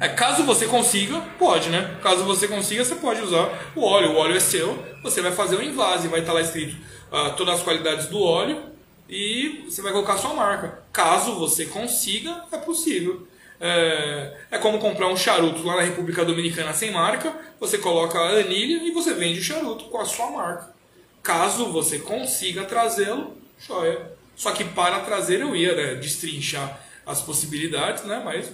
É, 0.01 0.09
caso 0.09 0.43
você 0.45 0.67
consiga, 0.67 1.21
pode, 1.39 1.69
né? 1.69 1.99
Caso 2.03 2.25
você 2.25 2.49
consiga, 2.49 2.85
você 2.85 2.95
pode 2.97 3.21
usar 3.21 3.73
o 3.77 3.83
óleo. 3.85 4.13
O 4.13 4.17
óleo 4.17 4.37
é 4.37 4.41
seu, 4.41 4.83
você 5.03 5.21
vai 5.21 5.33
fazer 5.33 5.57
o 5.57 5.63
invase, 5.63 6.09
vai 6.09 6.21
estar 6.21 6.33
lá 6.33 6.41
escrito 6.41 6.77
uh, 7.13 7.37
todas 7.37 7.57
as 7.57 7.63
qualidades 7.63 8.07
do 8.07 8.21
óleo 8.21 8.63
e 9.09 9.65
você 9.69 9.83
vai 9.83 9.93
colocar 9.93 10.17
sua 10.17 10.35
marca. 10.35 10.83
Caso 10.93 11.35
você 11.35 11.67
consiga, 11.67 12.45
é 12.51 12.57
possível. 12.57 13.29
É, 13.65 14.33
é 14.51 14.59
como 14.59 14.81
comprar 14.81 15.07
um 15.07 15.17
charuto 15.17 15.63
lá 15.63 15.77
na 15.77 15.83
República 15.83 16.25
Dominicana 16.25 16.73
sem 16.73 16.91
marca, 16.91 17.33
você 17.61 17.79
coloca 17.79 18.19
a 18.19 18.41
anilha 18.41 18.83
e 18.83 18.91
você 18.91 19.15
vende 19.15 19.39
o 19.39 19.43
charuto 19.43 19.85
com 19.85 20.01
a 20.01 20.05
sua 20.05 20.33
marca. 20.33 20.75
Caso 21.23 21.67
você 21.67 22.01
consiga 22.01 22.65
trazê-lo, 22.65 23.37
joia. 23.65 24.11
Só 24.35 24.51
que 24.51 24.65
para 24.65 24.99
trazer 25.01 25.41
eu 25.41 25.55
ia 25.55 25.77
né, 25.77 25.95
destrinchar 25.95 26.81
as 27.07 27.23
possibilidades, 27.23 28.03
né? 28.03 28.21
Mas 28.25 28.51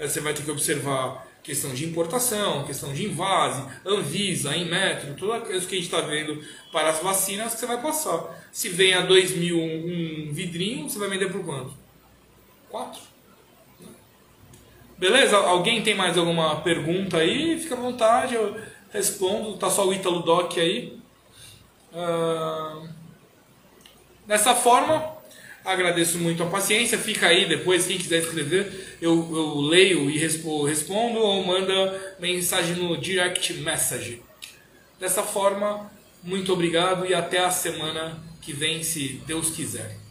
é, 0.00 0.08
você 0.08 0.18
vai 0.18 0.34
ter 0.34 0.42
que 0.42 0.50
observar 0.50 1.24
questão 1.40 1.72
de 1.72 1.84
importação, 1.84 2.64
questão 2.64 2.92
de 2.92 3.06
invase, 3.06 3.62
Anvisa, 3.86 4.56
Inmetro, 4.56 5.14
tudo 5.14 5.36
isso 5.52 5.68
que 5.68 5.76
a 5.76 5.78
gente 5.78 5.84
está 5.84 6.00
vendo 6.00 6.42
para 6.72 6.88
as 6.88 6.98
vacinas 7.00 7.54
que 7.54 7.60
você 7.60 7.66
vai 7.66 7.80
passar. 7.80 8.34
Se 8.50 8.68
vem 8.68 8.94
a 8.94 9.02
2 9.02 9.36
mil 9.36 9.60
um 9.60 10.32
vidrinho, 10.32 10.90
você 10.90 10.98
vai 10.98 11.08
vender 11.08 11.30
por 11.30 11.44
quanto? 11.44 11.72
Quatro. 12.68 13.13
Beleza? 15.04 15.36
Alguém 15.36 15.82
tem 15.82 15.94
mais 15.94 16.16
alguma 16.16 16.62
pergunta 16.62 17.18
aí? 17.18 17.60
Fica 17.60 17.74
à 17.74 17.78
vontade, 17.78 18.36
eu 18.36 18.58
respondo. 18.90 19.54
Tá 19.58 19.68
só 19.68 19.86
o 19.86 19.92
Ítalo 19.92 20.22
Doc 20.22 20.56
aí. 20.56 20.98
Uh... 21.92 22.88
Dessa 24.26 24.54
forma, 24.54 25.12
Agradeço 25.62 26.18
muito 26.18 26.42
a 26.42 26.46
paciência. 26.46 26.96
Fica 26.96 27.26
aí 27.26 27.46
depois, 27.46 27.86
quem 27.86 27.98
quiser 27.98 28.20
escrever, 28.20 28.96
eu, 29.00 29.12
eu 29.12 29.60
leio 29.60 30.10
e 30.10 30.16
respondo 30.18 31.18
ou 31.18 31.44
manda 31.44 32.16
mensagem 32.18 32.76
no 32.76 32.96
direct 32.96 33.52
message. 33.54 34.22
Dessa 34.98 35.22
forma, 35.22 35.90
muito 36.22 36.50
obrigado 36.50 37.04
e 37.04 37.14
até 37.14 37.44
a 37.44 37.50
semana 37.50 38.22
que 38.40 38.54
vem, 38.54 38.82
se 38.82 39.20
Deus 39.26 39.50
quiser. 39.50 40.03